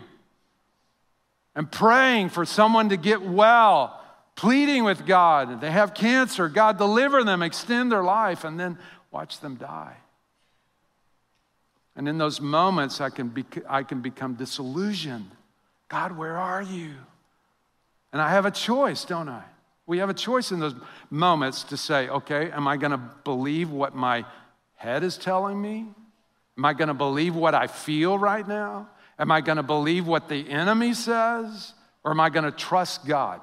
And 1.55 1.69
praying 1.69 2.29
for 2.29 2.45
someone 2.45 2.89
to 2.89 2.97
get 2.97 3.21
well, 3.21 4.01
pleading 4.35 4.85
with 4.85 5.05
God. 5.05 5.59
They 5.59 5.71
have 5.71 5.93
cancer. 5.93 6.47
God, 6.47 6.77
deliver 6.77 7.23
them, 7.25 7.41
extend 7.41 7.91
their 7.91 8.03
life, 8.03 8.45
and 8.45 8.57
then 8.57 8.77
watch 9.11 9.41
them 9.41 9.55
die. 9.55 9.97
And 11.97 12.07
in 12.07 12.17
those 12.17 12.39
moments, 12.39 13.01
I 13.01 13.09
can, 13.09 13.29
be, 13.29 13.45
I 13.69 13.83
can 13.83 14.01
become 14.01 14.35
disillusioned. 14.35 15.31
God, 15.89 16.17
where 16.17 16.37
are 16.37 16.61
you? 16.61 16.91
And 18.13 18.21
I 18.21 18.29
have 18.29 18.45
a 18.45 18.51
choice, 18.51 19.03
don't 19.03 19.27
I? 19.27 19.43
We 19.87 19.99
have 19.99 20.09
a 20.09 20.13
choice 20.13 20.51
in 20.51 20.59
those 20.59 20.75
moments 21.09 21.63
to 21.65 21.77
say, 21.77 22.09
okay, 22.09 22.49
am 22.51 22.67
I 22.67 22.77
going 22.77 22.91
to 22.91 22.97
believe 23.23 23.69
what 23.69 23.95
my 23.95 24.25
head 24.75 25.03
is 25.03 25.17
telling 25.17 25.61
me? 25.61 25.85
Am 26.57 26.65
I 26.65 26.73
going 26.73 26.87
to 26.87 26.93
believe 26.93 27.35
what 27.35 27.53
I 27.53 27.67
feel 27.67 28.17
right 28.17 28.47
now? 28.47 28.89
Am 29.19 29.31
I 29.31 29.41
going 29.41 29.57
to 29.57 29.63
believe 29.63 30.07
what 30.07 30.27
the 30.27 30.49
enemy 30.49 30.93
says? 30.93 31.73
Or 32.03 32.11
am 32.11 32.19
I 32.19 32.29
going 32.29 32.45
to 32.45 32.51
trust 32.51 33.05
God? 33.05 33.41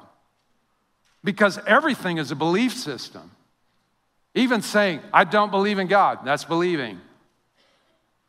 Because 1.25 1.59
everything 1.67 2.19
is 2.19 2.31
a 2.31 2.37
belief 2.37 2.75
system. 2.75 3.31
Even 4.35 4.63
saying, 4.63 5.01
I 5.13 5.25
don't 5.25 5.51
believe 5.51 5.79
in 5.79 5.87
God, 5.87 6.21
that's 6.25 6.45
believing. 6.45 7.01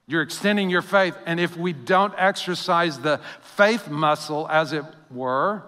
You're 0.05 0.21
extending 0.21 0.69
your 0.69 0.81
faith. 0.81 1.15
And 1.25 1.39
if 1.39 1.55
we 1.55 1.71
don't 1.73 2.13
exercise 2.17 2.99
the 2.99 3.21
faith 3.41 3.87
muscle, 3.87 4.47
as 4.49 4.73
it 4.73 4.83
were, 5.09 5.63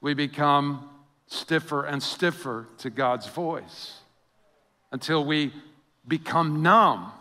we 0.00 0.14
become 0.14 0.88
stiffer 1.26 1.84
and 1.84 2.02
stiffer 2.02 2.68
to 2.78 2.90
God's 2.90 3.26
voice 3.26 3.98
until 4.92 5.24
we 5.24 5.52
become 6.06 6.62
numb 6.62 7.12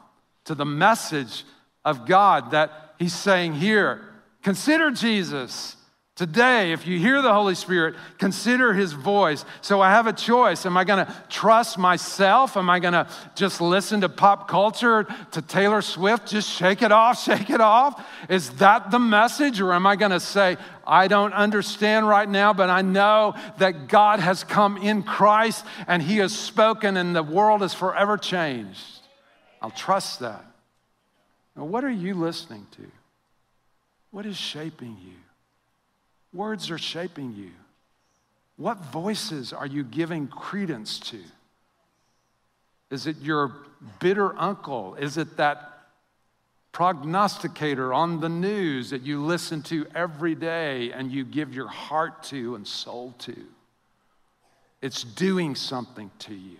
to 0.45 0.55
the 0.55 0.65
message 0.65 1.43
of 1.85 2.05
God 2.05 2.51
that 2.51 2.95
He's 2.99 3.13
saying 3.13 3.53
here. 3.53 4.01
Consider 4.41 4.91
Jesus. 4.91 5.77
Today, 6.15 6.73
if 6.73 6.85
you 6.85 6.99
hear 6.99 7.23
the 7.23 7.33
Holy 7.33 7.55
Spirit, 7.55 7.95
consider 8.19 8.71
his 8.71 8.93
voice. 8.93 9.45
So 9.61 9.81
I 9.81 9.89
have 9.89 10.05
a 10.05 10.13
choice. 10.13 10.63
Am 10.63 10.77
I 10.77 10.83
going 10.83 11.03
to 11.03 11.11
trust 11.27 11.79
myself? 11.79 12.55
Am 12.55 12.69
I 12.69 12.77
going 12.79 12.93
to 12.93 13.07
just 13.33 13.59
listen 13.59 14.01
to 14.01 14.09
pop 14.09 14.47
culture, 14.47 15.07
to 15.31 15.41
Taylor 15.41 15.81
Swift, 15.81 16.27
just 16.27 16.47
shake 16.47 16.83
it 16.83 16.91
off, 16.91 17.19
shake 17.23 17.49
it 17.49 17.61
off? 17.61 18.05
Is 18.29 18.51
that 18.57 18.91
the 18.91 18.99
message? 18.99 19.59
Or 19.59 19.73
am 19.73 19.87
I 19.87 19.95
going 19.95 20.11
to 20.11 20.19
say, 20.19 20.57
I 20.85 21.07
don't 21.07 21.33
understand 21.33 22.07
right 22.07 22.29
now, 22.29 22.53
but 22.53 22.69
I 22.69 22.83
know 22.83 23.33
that 23.57 23.87
God 23.87 24.19
has 24.19 24.43
come 24.43 24.77
in 24.77 25.01
Christ 25.01 25.65
and 25.87 25.99
he 25.99 26.17
has 26.17 26.37
spoken 26.37 26.95
and 26.95 27.15
the 27.15 27.23
world 27.23 27.63
is 27.63 27.73
forever 27.73 28.19
changed? 28.19 28.99
I'll 29.63 29.71
trust 29.71 30.19
that. 30.19 30.45
Now, 31.55 31.63
what 31.63 31.83
are 31.83 31.89
you 31.89 32.13
listening 32.13 32.67
to? 32.73 32.83
What 34.11 34.27
is 34.27 34.37
shaping 34.37 34.95
you? 35.03 35.22
Words 36.33 36.71
are 36.71 36.77
shaping 36.77 37.33
you. 37.33 37.51
What 38.57 38.77
voices 38.85 39.53
are 39.53 39.65
you 39.65 39.83
giving 39.83 40.27
credence 40.27 40.99
to? 40.99 41.19
Is 42.89 43.07
it 43.07 43.17
your 43.21 43.53
bitter 43.99 44.37
uncle? 44.39 44.95
Is 44.95 45.17
it 45.17 45.37
that 45.37 45.69
prognosticator 46.71 47.93
on 47.93 48.19
the 48.19 48.29
news 48.29 48.89
that 48.89 49.03
you 49.03 49.23
listen 49.23 49.61
to 49.63 49.85
every 49.93 50.35
day 50.35 50.91
and 50.91 51.11
you 51.11 51.23
give 51.23 51.53
your 51.53 51.67
heart 51.67 52.23
to 52.23 52.55
and 52.55 52.67
soul 52.67 53.13
to? 53.19 53.35
It's 54.81 55.03
doing 55.03 55.55
something 55.55 56.11
to 56.19 56.33
you. 56.33 56.57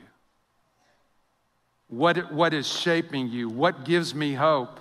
What, 1.89 2.31
what 2.31 2.53
is 2.53 2.67
shaping 2.67 3.27
you? 3.27 3.49
What 3.49 3.86
gives 3.86 4.15
me 4.15 4.33
hope? 4.33 4.79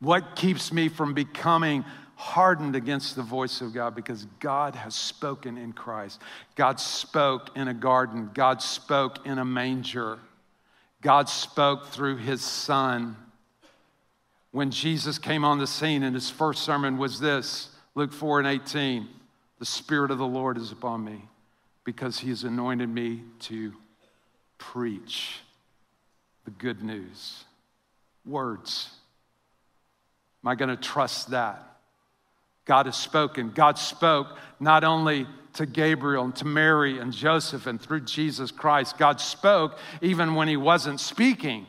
What 0.00 0.36
keeps 0.36 0.72
me 0.72 0.88
from 0.88 1.14
becoming 1.14 1.84
hardened 2.16 2.74
against 2.74 3.14
the 3.14 3.22
voice 3.22 3.60
of 3.60 3.74
God 3.74 3.94
because 3.94 4.26
God 4.40 4.74
has 4.74 4.94
spoken 4.94 5.58
in 5.58 5.74
Christ. 5.74 6.20
God 6.54 6.80
spoke 6.80 7.50
in 7.54 7.68
a 7.68 7.74
garden, 7.74 8.30
God 8.32 8.62
spoke 8.62 9.26
in 9.26 9.38
a 9.38 9.44
manger, 9.44 10.18
God 11.02 11.28
spoke 11.28 11.88
through 11.88 12.16
his 12.16 12.42
son. 12.42 13.16
When 14.50 14.70
Jesus 14.70 15.18
came 15.18 15.44
on 15.44 15.58
the 15.58 15.66
scene, 15.66 16.02
and 16.02 16.14
his 16.14 16.30
first 16.30 16.62
sermon 16.62 16.96
was 16.96 17.20
this 17.20 17.68
Luke 17.94 18.12
4 18.12 18.40
and 18.40 18.48
18 18.48 19.06
The 19.58 19.66
Spirit 19.66 20.10
of 20.10 20.16
the 20.16 20.26
Lord 20.26 20.56
is 20.56 20.72
upon 20.72 21.04
me 21.04 21.22
because 21.84 22.18
he 22.18 22.30
has 22.30 22.44
anointed 22.44 22.88
me 22.88 23.22
to 23.40 23.74
preach 24.56 25.40
the 26.46 26.50
good 26.50 26.82
news. 26.82 27.44
Words. 28.24 28.95
Am 30.46 30.50
I 30.50 30.54
going 30.54 30.68
to 30.68 30.76
trust 30.76 31.30
that? 31.30 31.60
God 32.66 32.86
has 32.86 32.94
spoken. 32.94 33.50
God 33.50 33.80
spoke 33.80 34.28
not 34.60 34.84
only 34.84 35.26
to 35.54 35.66
Gabriel 35.66 36.22
and 36.22 36.36
to 36.36 36.44
Mary 36.44 37.00
and 37.00 37.12
Joseph 37.12 37.66
and 37.66 37.80
through 37.80 38.02
Jesus 38.02 38.52
Christ, 38.52 38.96
God 38.96 39.20
spoke 39.20 39.76
even 40.00 40.36
when 40.36 40.46
he 40.46 40.56
wasn't 40.56 41.00
speaking. 41.00 41.66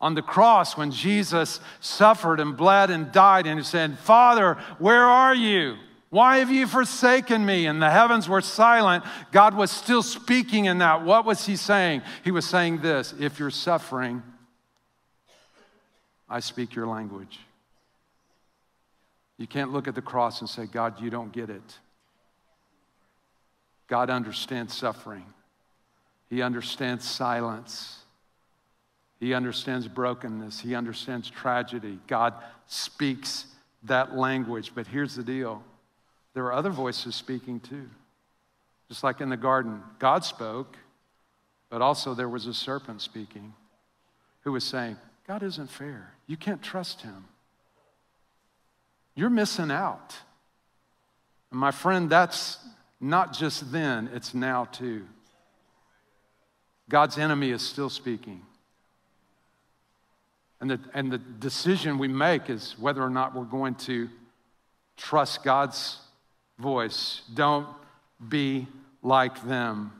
On 0.00 0.16
the 0.16 0.22
cross, 0.22 0.76
when 0.76 0.90
Jesus 0.90 1.60
suffered 1.78 2.40
and 2.40 2.56
bled 2.56 2.90
and 2.90 3.12
died, 3.12 3.46
and 3.46 3.60
he 3.60 3.64
said, 3.64 3.96
Father, 4.00 4.54
where 4.80 5.04
are 5.04 5.34
you? 5.34 5.76
Why 6.10 6.38
have 6.38 6.50
you 6.50 6.66
forsaken 6.66 7.46
me? 7.46 7.66
And 7.66 7.80
the 7.80 7.90
heavens 7.90 8.28
were 8.28 8.40
silent. 8.40 9.04
God 9.30 9.54
was 9.54 9.70
still 9.70 10.02
speaking 10.02 10.64
in 10.64 10.78
that. 10.78 11.04
What 11.04 11.24
was 11.24 11.46
he 11.46 11.54
saying? 11.54 12.02
He 12.24 12.32
was 12.32 12.44
saying 12.44 12.80
this 12.80 13.14
If 13.20 13.38
you're 13.38 13.50
suffering, 13.50 14.24
I 16.28 16.40
speak 16.40 16.74
your 16.74 16.86
language. 16.86 17.38
You 19.38 19.46
can't 19.46 19.72
look 19.72 19.86
at 19.86 19.94
the 19.94 20.02
cross 20.02 20.40
and 20.40 20.48
say, 20.48 20.66
God, 20.66 21.00
you 21.00 21.10
don't 21.10 21.32
get 21.32 21.50
it. 21.50 21.78
God 23.86 24.10
understands 24.10 24.74
suffering, 24.74 25.24
He 26.28 26.42
understands 26.42 27.08
silence, 27.08 28.00
He 29.20 29.34
understands 29.34 29.86
brokenness, 29.86 30.60
He 30.60 30.74
understands 30.74 31.30
tragedy. 31.30 31.98
God 32.08 32.34
speaks 32.66 33.46
that 33.84 34.16
language. 34.16 34.72
But 34.74 34.86
here's 34.86 35.14
the 35.14 35.22
deal 35.22 35.62
there 36.34 36.44
are 36.44 36.52
other 36.52 36.70
voices 36.70 37.14
speaking 37.14 37.60
too. 37.60 37.88
Just 38.88 39.02
like 39.02 39.20
in 39.20 39.28
the 39.28 39.36
garden, 39.36 39.82
God 39.98 40.24
spoke, 40.24 40.76
but 41.70 41.82
also 41.82 42.14
there 42.14 42.28
was 42.28 42.46
a 42.46 42.54
serpent 42.54 43.00
speaking 43.00 43.52
who 44.42 44.52
was 44.52 44.64
saying, 44.64 44.96
God 45.26 45.42
isn't 45.42 45.70
fair. 45.70 46.12
You 46.26 46.36
can't 46.36 46.62
trust 46.62 47.02
him 47.02 47.24
you're 49.16 49.30
missing 49.30 49.72
out. 49.72 50.14
And 51.50 51.58
my 51.58 51.72
friend, 51.72 52.08
that's 52.08 52.58
not 53.00 53.32
just 53.32 53.72
then, 53.72 54.08
it's 54.14 54.34
now 54.34 54.66
too. 54.66 55.06
God's 56.88 57.18
enemy 57.18 57.50
is 57.50 57.62
still 57.62 57.90
speaking. 57.90 58.42
And 60.60 60.70
the, 60.70 60.80
and 60.94 61.10
the 61.10 61.18
decision 61.18 61.98
we 61.98 62.08
make 62.08 62.48
is 62.48 62.76
whether 62.78 63.02
or 63.02 63.10
not 63.10 63.34
we're 63.34 63.44
going 63.44 63.74
to 63.86 64.08
trust 64.96 65.42
God's 65.42 65.98
voice. 66.58 67.22
Don't 67.34 67.66
be 68.28 68.66
like 69.02 69.44
them 69.46 69.92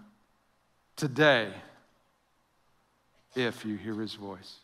today 0.95 1.51
if 3.35 3.65
you 3.65 3.77
hear 3.77 3.95
his 3.95 4.15
voice. 4.15 4.57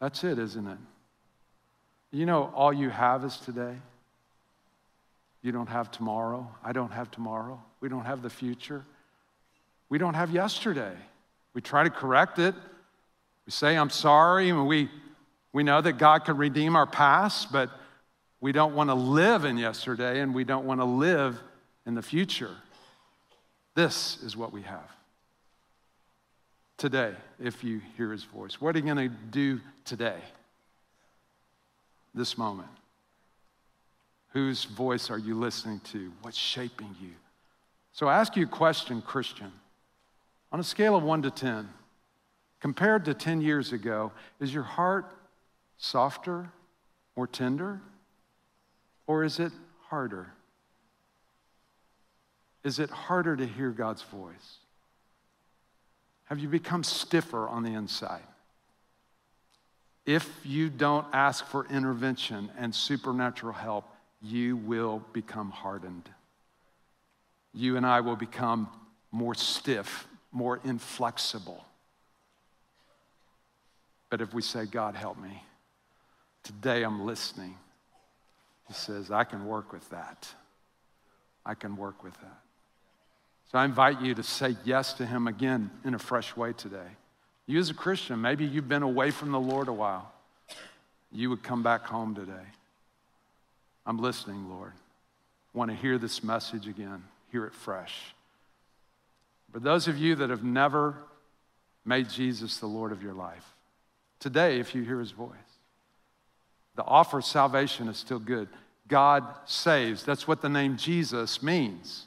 That's 0.00 0.24
it, 0.24 0.38
isn't 0.38 0.66
it? 0.66 0.78
You 2.10 2.26
know, 2.26 2.50
all 2.54 2.72
you 2.72 2.90
have 2.90 3.24
is 3.24 3.36
today. 3.36 3.76
You 5.42 5.52
don't 5.52 5.68
have 5.68 5.90
tomorrow. 5.90 6.50
I 6.64 6.72
don't 6.72 6.92
have 6.92 7.10
tomorrow. 7.10 7.62
We 7.80 7.88
don't 7.88 8.04
have 8.04 8.22
the 8.22 8.30
future. 8.30 8.84
We 9.88 9.98
don't 9.98 10.14
have 10.14 10.30
yesterday. 10.30 10.92
We 11.54 11.60
try 11.60 11.84
to 11.84 11.90
correct 11.90 12.38
it. 12.38 12.54
We 13.46 13.52
say, 13.52 13.76
I'm 13.76 13.90
sorry, 13.90 14.50
and 14.50 14.66
we, 14.66 14.88
we 15.52 15.62
know 15.62 15.80
that 15.80 15.92
God 15.94 16.24
can 16.24 16.36
redeem 16.36 16.76
our 16.76 16.86
past, 16.86 17.52
but 17.52 17.70
we 18.40 18.52
don't 18.52 18.74
want 18.74 18.90
to 18.90 18.94
live 18.94 19.44
in 19.44 19.58
yesterday 19.58 20.20
and 20.20 20.34
we 20.34 20.44
don't 20.44 20.64
want 20.64 20.80
to 20.80 20.84
live 20.84 21.38
in 21.86 21.94
the 21.94 22.02
future. 22.02 22.54
This 23.74 24.18
is 24.22 24.36
what 24.36 24.52
we 24.52 24.62
have 24.62 24.99
today, 26.80 27.12
if 27.38 27.62
you 27.62 27.80
hear 27.96 28.10
his 28.10 28.24
voice. 28.24 28.60
What 28.60 28.74
are 28.74 28.78
you 28.78 28.84
going 28.84 29.08
to 29.08 29.14
do 29.30 29.60
today? 29.84 30.18
this 32.14 32.36
moment? 32.36 32.68
Whose 34.32 34.64
voice 34.64 35.10
are 35.10 35.18
you 35.18 35.34
listening 35.34 35.80
to? 35.92 36.12
What's 36.22 36.36
shaping 36.36 36.94
you? 37.00 37.10
So 37.92 38.06
I 38.06 38.18
ask 38.18 38.36
you 38.36 38.44
a 38.44 38.48
question, 38.48 39.02
Christian. 39.02 39.52
On 40.52 40.60
a 40.60 40.64
scale 40.64 40.96
of 40.96 41.02
one 41.02 41.22
to 41.22 41.30
10, 41.30 41.68
compared 42.60 43.04
to 43.04 43.14
10 43.14 43.40
years 43.40 43.72
ago, 43.72 44.12
is 44.40 44.52
your 44.52 44.62
heart 44.62 45.06
softer, 45.78 46.50
more 47.16 47.26
tender, 47.26 47.80
or 49.06 49.24
is 49.24 49.38
it 49.38 49.52
harder? 49.88 50.32
Is 52.62 52.78
it 52.78 52.90
harder 52.90 53.36
to 53.36 53.46
hear 53.46 53.70
God's 53.70 54.02
voice? 54.02 54.58
Have 56.30 56.38
you 56.38 56.48
become 56.48 56.84
stiffer 56.84 57.48
on 57.48 57.64
the 57.64 57.74
inside? 57.74 58.22
If 60.06 60.30
you 60.44 60.70
don't 60.70 61.06
ask 61.12 61.44
for 61.44 61.66
intervention 61.66 62.50
and 62.56 62.72
supernatural 62.72 63.52
help, 63.52 63.84
you 64.22 64.56
will 64.56 65.04
become 65.12 65.50
hardened. 65.50 66.08
You 67.52 67.76
and 67.76 67.84
I 67.84 68.00
will 68.00 68.14
become 68.14 68.68
more 69.10 69.34
stiff, 69.34 70.06
more 70.30 70.60
inflexible. 70.64 71.64
But 74.08 74.20
if 74.20 74.32
we 74.32 74.40
say, 74.40 74.66
God, 74.66 74.94
help 74.94 75.18
me, 75.18 75.42
today 76.44 76.84
I'm 76.84 77.04
listening, 77.04 77.56
He 78.68 78.74
says, 78.74 79.10
I 79.10 79.24
can 79.24 79.46
work 79.46 79.72
with 79.72 79.88
that. 79.90 80.28
I 81.44 81.54
can 81.54 81.76
work 81.76 82.04
with 82.04 82.14
that. 82.20 82.38
So 83.50 83.58
I 83.58 83.64
invite 83.64 84.00
you 84.00 84.14
to 84.14 84.22
say 84.22 84.56
yes 84.64 84.92
to 84.94 85.06
Him 85.06 85.26
again 85.26 85.70
in 85.84 85.94
a 85.94 85.98
fresh 85.98 86.36
way 86.36 86.52
today. 86.52 86.86
You, 87.46 87.58
as 87.58 87.68
a 87.68 87.74
Christian, 87.74 88.20
maybe 88.20 88.44
you've 88.44 88.68
been 88.68 88.84
away 88.84 89.10
from 89.10 89.32
the 89.32 89.40
Lord 89.40 89.66
a 89.66 89.72
while. 89.72 90.12
You 91.10 91.30
would 91.30 91.42
come 91.42 91.64
back 91.64 91.82
home 91.82 92.14
today. 92.14 92.46
I'm 93.84 93.98
listening, 93.98 94.48
Lord. 94.48 94.72
Want 95.52 95.72
to 95.72 95.76
hear 95.76 95.98
this 95.98 96.22
message 96.22 96.68
again, 96.68 97.02
hear 97.32 97.44
it 97.44 97.52
fresh. 97.52 98.14
For 99.52 99.58
those 99.58 99.88
of 99.88 99.98
you 99.98 100.14
that 100.14 100.30
have 100.30 100.44
never 100.44 100.94
made 101.84 102.08
Jesus 102.08 102.58
the 102.58 102.68
Lord 102.68 102.92
of 102.92 103.02
your 103.02 103.14
life, 103.14 103.56
today, 104.20 104.60
if 104.60 104.76
you 104.76 104.82
hear 104.82 105.00
his 105.00 105.10
voice, 105.10 105.34
the 106.76 106.84
offer 106.84 107.18
of 107.18 107.24
salvation 107.24 107.88
is 107.88 107.96
still 107.96 108.20
good. 108.20 108.48
God 108.86 109.24
saves. 109.46 110.04
That's 110.04 110.28
what 110.28 110.40
the 110.40 110.48
name 110.48 110.76
Jesus 110.76 111.42
means. 111.42 112.04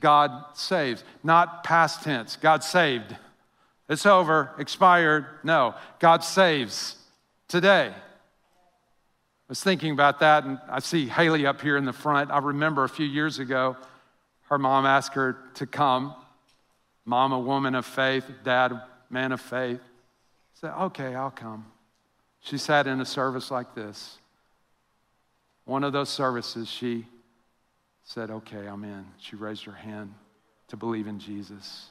God 0.00 0.30
saves, 0.54 1.04
not 1.22 1.64
past 1.64 2.02
tense. 2.02 2.36
God 2.36 2.62
saved. 2.62 3.16
It's 3.88 4.06
over, 4.06 4.50
expired. 4.58 5.26
No, 5.42 5.74
God 5.98 6.24
saves 6.24 6.96
today. 7.48 7.92
I 9.48 9.48
was 9.48 9.62
thinking 9.62 9.92
about 9.92 10.20
that, 10.20 10.44
and 10.44 10.58
I 10.68 10.80
see 10.80 11.06
Haley 11.06 11.46
up 11.46 11.60
here 11.60 11.76
in 11.76 11.84
the 11.84 11.92
front. 11.92 12.30
I 12.30 12.38
remember 12.38 12.82
a 12.82 12.88
few 12.88 13.06
years 13.06 13.38
ago, 13.38 13.76
her 14.48 14.58
mom 14.58 14.84
asked 14.84 15.14
her 15.14 15.38
to 15.54 15.66
come. 15.66 16.14
Mom, 17.04 17.32
a 17.32 17.38
woman 17.38 17.76
of 17.76 17.86
faith, 17.86 18.24
dad, 18.42 18.80
man 19.08 19.30
of 19.30 19.40
faith. 19.40 19.80
I 19.80 20.60
said, 20.60 20.72
okay, 20.82 21.14
I'll 21.14 21.30
come. 21.30 21.66
She 22.40 22.58
sat 22.58 22.88
in 22.88 23.00
a 23.00 23.04
service 23.04 23.50
like 23.50 23.74
this. 23.76 24.18
One 25.64 25.84
of 25.84 25.92
those 25.92 26.08
services, 26.08 26.68
she 26.68 27.06
said, 28.06 28.30
okay, 28.30 28.66
I'm 28.66 28.84
in. 28.84 29.04
She 29.18 29.36
raised 29.36 29.64
her 29.64 29.72
hand 29.72 30.14
to 30.68 30.76
believe 30.76 31.08
in 31.08 31.18
Jesus. 31.18 31.90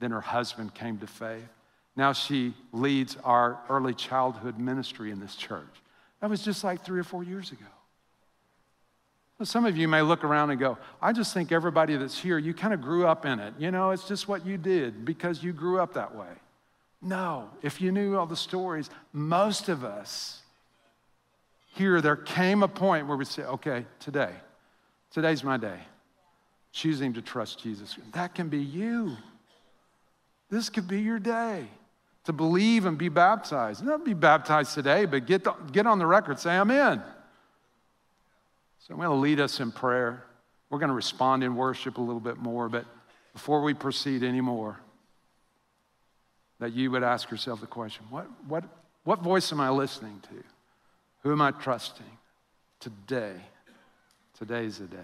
Then 0.00 0.10
her 0.10 0.20
husband 0.20 0.74
came 0.74 0.98
to 0.98 1.06
faith. 1.06 1.48
Now 1.94 2.12
she 2.12 2.52
leads 2.72 3.16
our 3.22 3.60
early 3.68 3.94
childhood 3.94 4.58
ministry 4.58 5.12
in 5.12 5.20
this 5.20 5.36
church. 5.36 5.82
That 6.20 6.28
was 6.28 6.42
just 6.42 6.64
like 6.64 6.84
three 6.84 6.98
or 6.98 7.04
four 7.04 7.22
years 7.22 7.52
ago. 7.52 7.64
some 9.44 9.64
of 9.64 9.76
you 9.76 9.86
may 9.86 10.02
look 10.02 10.24
around 10.24 10.50
and 10.50 10.58
go, 10.58 10.78
I 11.00 11.12
just 11.12 11.32
think 11.32 11.52
everybody 11.52 11.96
that's 11.96 12.18
here, 12.18 12.38
you 12.38 12.54
kind 12.54 12.74
of 12.74 12.80
grew 12.80 13.06
up 13.06 13.24
in 13.24 13.38
it. 13.38 13.54
You 13.58 13.70
know, 13.70 13.90
it's 13.90 14.06
just 14.08 14.26
what 14.26 14.44
you 14.44 14.58
did 14.58 15.04
because 15.04 15.44
you 15.44 15.52
grew 15.52 15.80
up 15.80 15.94
that 15.94 16.14
way. 16.14 16.32
No, 17.00 17.50
if 17.62 17.80
you 17.80 17.92
knew 17.92 18.16
all 18.16 18.26
the 18.26 18.36
stories, 18.36 18.90
most 19.12 19.68
of 19.68 19.84
us 19.84 20.42
here, 21.74 22.00
there 22.00 22.16
came 22.16 22.62
a 22.62 22.68
point 22.68 23.06
where 23.06 23.16
we 23.16 23.24
say, 23.24 23.42
okay, 23.42 23.86
today, 23.98 24.32
today's 25.12 25.44
my 25.44 25.56
day. 25.56 25.78
Choosing 26.72 27.12
to 27.14 27.22
trust 27.22 27.62
Jesus. 27.62 27.96
That 28.12 28.34
can 28.34 28.48
be 28.48 28.58
you. 28.58 29.16
This 30.50 30.70
could 30.70 30.88
be 30.88 31.00
your 31.00 31.18
day 31.18 31.66
to 32.24 32.32
believe 32.32 32.86
and 32.86 32.96
be 32.96 33.08
baptized. 33.08 33.84
Not 33.84 34.04
be 34.04 34.14
baptized 34.14 34.74
today, 34.74 35.04
but 35.04 35.26
get, 35.26 35.46
get 35.72 35.86
on 35.86 35.98
the 35.98 36.06
record, 36.06 36.38
say, 36.38 36.56
I'm 36.56 36.70
in. 36.70 37.02
So 38.78 38.94
I'm 38.94 38.96
going 38.96 39.08
to 39.08 39.14
lead 39.14 39.40
us 39.40 39.60
in 39.60 39.72
prayer. 39.72 40.24
We're 40.70 40.78
going 40.78 40.88
to 40.88 40.94
respond 40.94 41.44
in 41.44 41.56
worship 41.56 41.98
a 41.98 42.00
little 42.00 42.20
bit 42.20 42.38
more, 42.38 42.68
but 42.68 42.84
before 43.32 43.62
we 43.62 43.74
proceed 43.74 44.22
anymore, 44.22 44.78
that 46.60 46.72
you 46.72 46.90
would 46.90 47.02
ask 47.02 47.30
yourself 47.30 47.60
the 47.60 47.66
question 47.66 48.04
what, 48.10 48.26
what, 48.46 48.64
what 49.04 49.20
voice 49.20 49.52
am 49.52 49.60
I 49.60 49.70
listening 49.70 50.22
to? 50.30 50.44
Who 51.22 51.32
am 51.32 51.40
I 51.40 51.50
trusting? 51.50 52.04
Today. 52.78 53.34
Today's 54.42 54.78
the 54.78 54.86
day. 54.86 54.98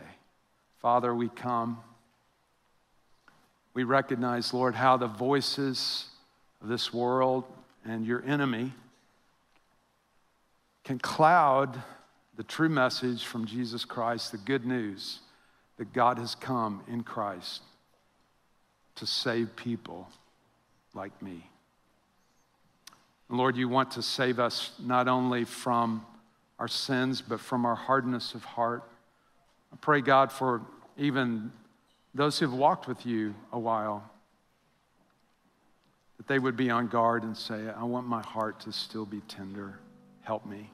Father, 0.81 1.15
we 1.15 1.29
come 1.29 1.79
we 3.73 3.85
recognize, 3.85 4.53
Lord, 4.53 4.75
how 4.75 4.97
the 4.97 5.07
voices 5.07 6.07
of 6.61 6.67
this 6.67 6.93
world 6.93 7.45
and 7.85 8.05
your 8.05 8.21
enemy 8.27 8.73
can 10.83 10.99
cloud 10.99 11.81
the 12.37 12.43
true 12.43 12.69
message 12.69 13.25
from 13.25 13.47
Jesus 13.47 13.85
Christ, 13.85 14.33
the 14.33 14.39
good 14.39 14.67
news 14.67 15.21
that 15.77 15.93
God 15.93 16.19
has 16.19 16.35
come 16.35 16.83
in 16.89 17.05
Christ 17.05 17.63
to 18.97 19.07
save 19.07 19.55
people 19.55 20.09
like 20.95 21.23
me. 21.23 21.49
Lord, 23.29 23.57
you 23.57 23.69
want 23.69 23.93
to 23.93 24.03
save 24.03 24.41
us 24.41 24.73
not 24.81 25.07
only 25.07 25.45
from 25.45 26.05
our 26.59 26.67
sins, 26.67 27.23
but 27.23 27.39
from 27.39 27.65
our 27.65 27.77
hardness 27.77 28.35
of 28.35 28.43
heart. 28.43 28.83
I 29.73 29.77
pray, 29.81 30.01
God, 30.01 30.33
for 30.33 30.63
even 30.97 31.53
those 32.15 32.39
who 32.39 32.47
have 32.47 32.59
walked 32.59 32.89
with 32.89 33.07
you 33.07 33.35
a 33.53 33.59
while, 33.59 34.11
that 36.17 36.27
they 36.27 36.39
would 36.39 36.57
be 36.57 36.71
on 36.71 36.89
guard 36.89 37.23
and 37.23 37.37
say, 37.37 37.69
I 37.69 37.85
want 37.85 38.07
my 38.07 38.23
heart 38.23 38.61
to 38.61 38.73
still 38.73 39.07
be 39.07 39.21
tender. 39.29 39.79
Help 40.23 40.45
me. 40.47 40.71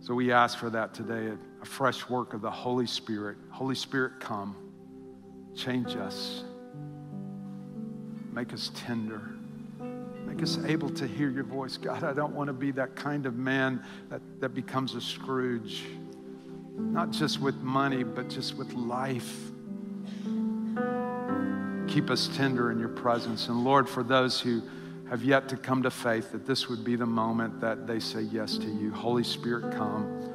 So 0.00 0.14
we 0.14 0.32
ask 0.32 0.58
for 0.58 0.70
that 0.70 0.94
today 0.94 1.32
a 1.60 1.64
fresh 1.64 2.08
work 2.08 2.32
of 2.34 2.40
the 2.40 2.50
Holy 2.50 2.86
Spirit. 2.86 3.36
Holy 3.50 3.74
Spirit, 3.74 4.20
come, 4.20 4.56
change 5.54 5.96
us, 5.96 6.44
make 8.32 8.52
us 8.52 8.70
tender. 8.74 9.37
Make 10.38 10.44
us 10.44 10.58
able 10.66 10.90
to 10.90 11.04
hear 11.04 11.30
your 11.30 11.42
voice. 11.42 11.76
God, 11.76 12.04
I 12.04 12.12
don't 12.12 12.32
want 12.32 12.46
to 12.46 12.52
be 12.52 12.70
that 12.70 12.94
kind 12.94 13.26
of 13.26 13.34
man 13.34 13.82
that, 14.08 14.20
that 14.38 14.50
becomes 14.50 14.94
a 14.94 15.00
Scrooge 15.00 15.82
not 16.76 17.10
just 17.10 17.40
with 17.40 17.56
money, 17.56 18.04
but 18.04 18.28
just 18.28 18.56
with 18.56 18.72
life. 18.74 19.36
Keep 21.88 22.08
us 22.08 22.30
tender 22.36 22.70
in 22.70 22.78
your 22.78 22.88
presence. 22.88 23.48
And 23.48 23.64
Lord, 23.64 23.88
for 23.88 24.04
those 24.04 24.40
who 24.40 24.62
have 25.10 25.24
yet 25.24 25.48
to 25.48 25.56
come 25.56 25.82
to 25.82 25.90
faith, 25.90 26.30
that 26.30 26.46
this 26.46 26.68
would 26.68 26.84
be 26.84 26.94
the 26.94 27.04
moment 27.04 27.60
that 27.60 27.88
they 27.88 27.98
say 27.98 28.20
yes 28.20 28.56
to 28.58 28.68
you. 28.68 28.92
Holy 28.92 29.24
Spirit, 29.24 29.74
come. 29.74 30.30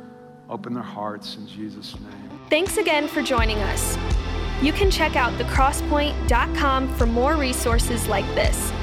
Open 0.50 0.74
their 0.74 0.84
hearts 0.84 1.38
in 1.38 1.48
Jesus' 1.48 1.96
name. 1.98 2.39
Thanks 2.50 2.76
again 2.76 3.08
for 3.08 3.22
joining 3.22 3.60
us. 3.60 3.98
You 4.62 4.74
can 4.74 4.92
check 4.92 5.16
out 5.16 5.32
thecrosspoint.com 5.39 6.94
for 6.96 7.06
more 7.06 7.38
resources 7.38 8.10
like 8.10 8.26
this. 8.36 8.74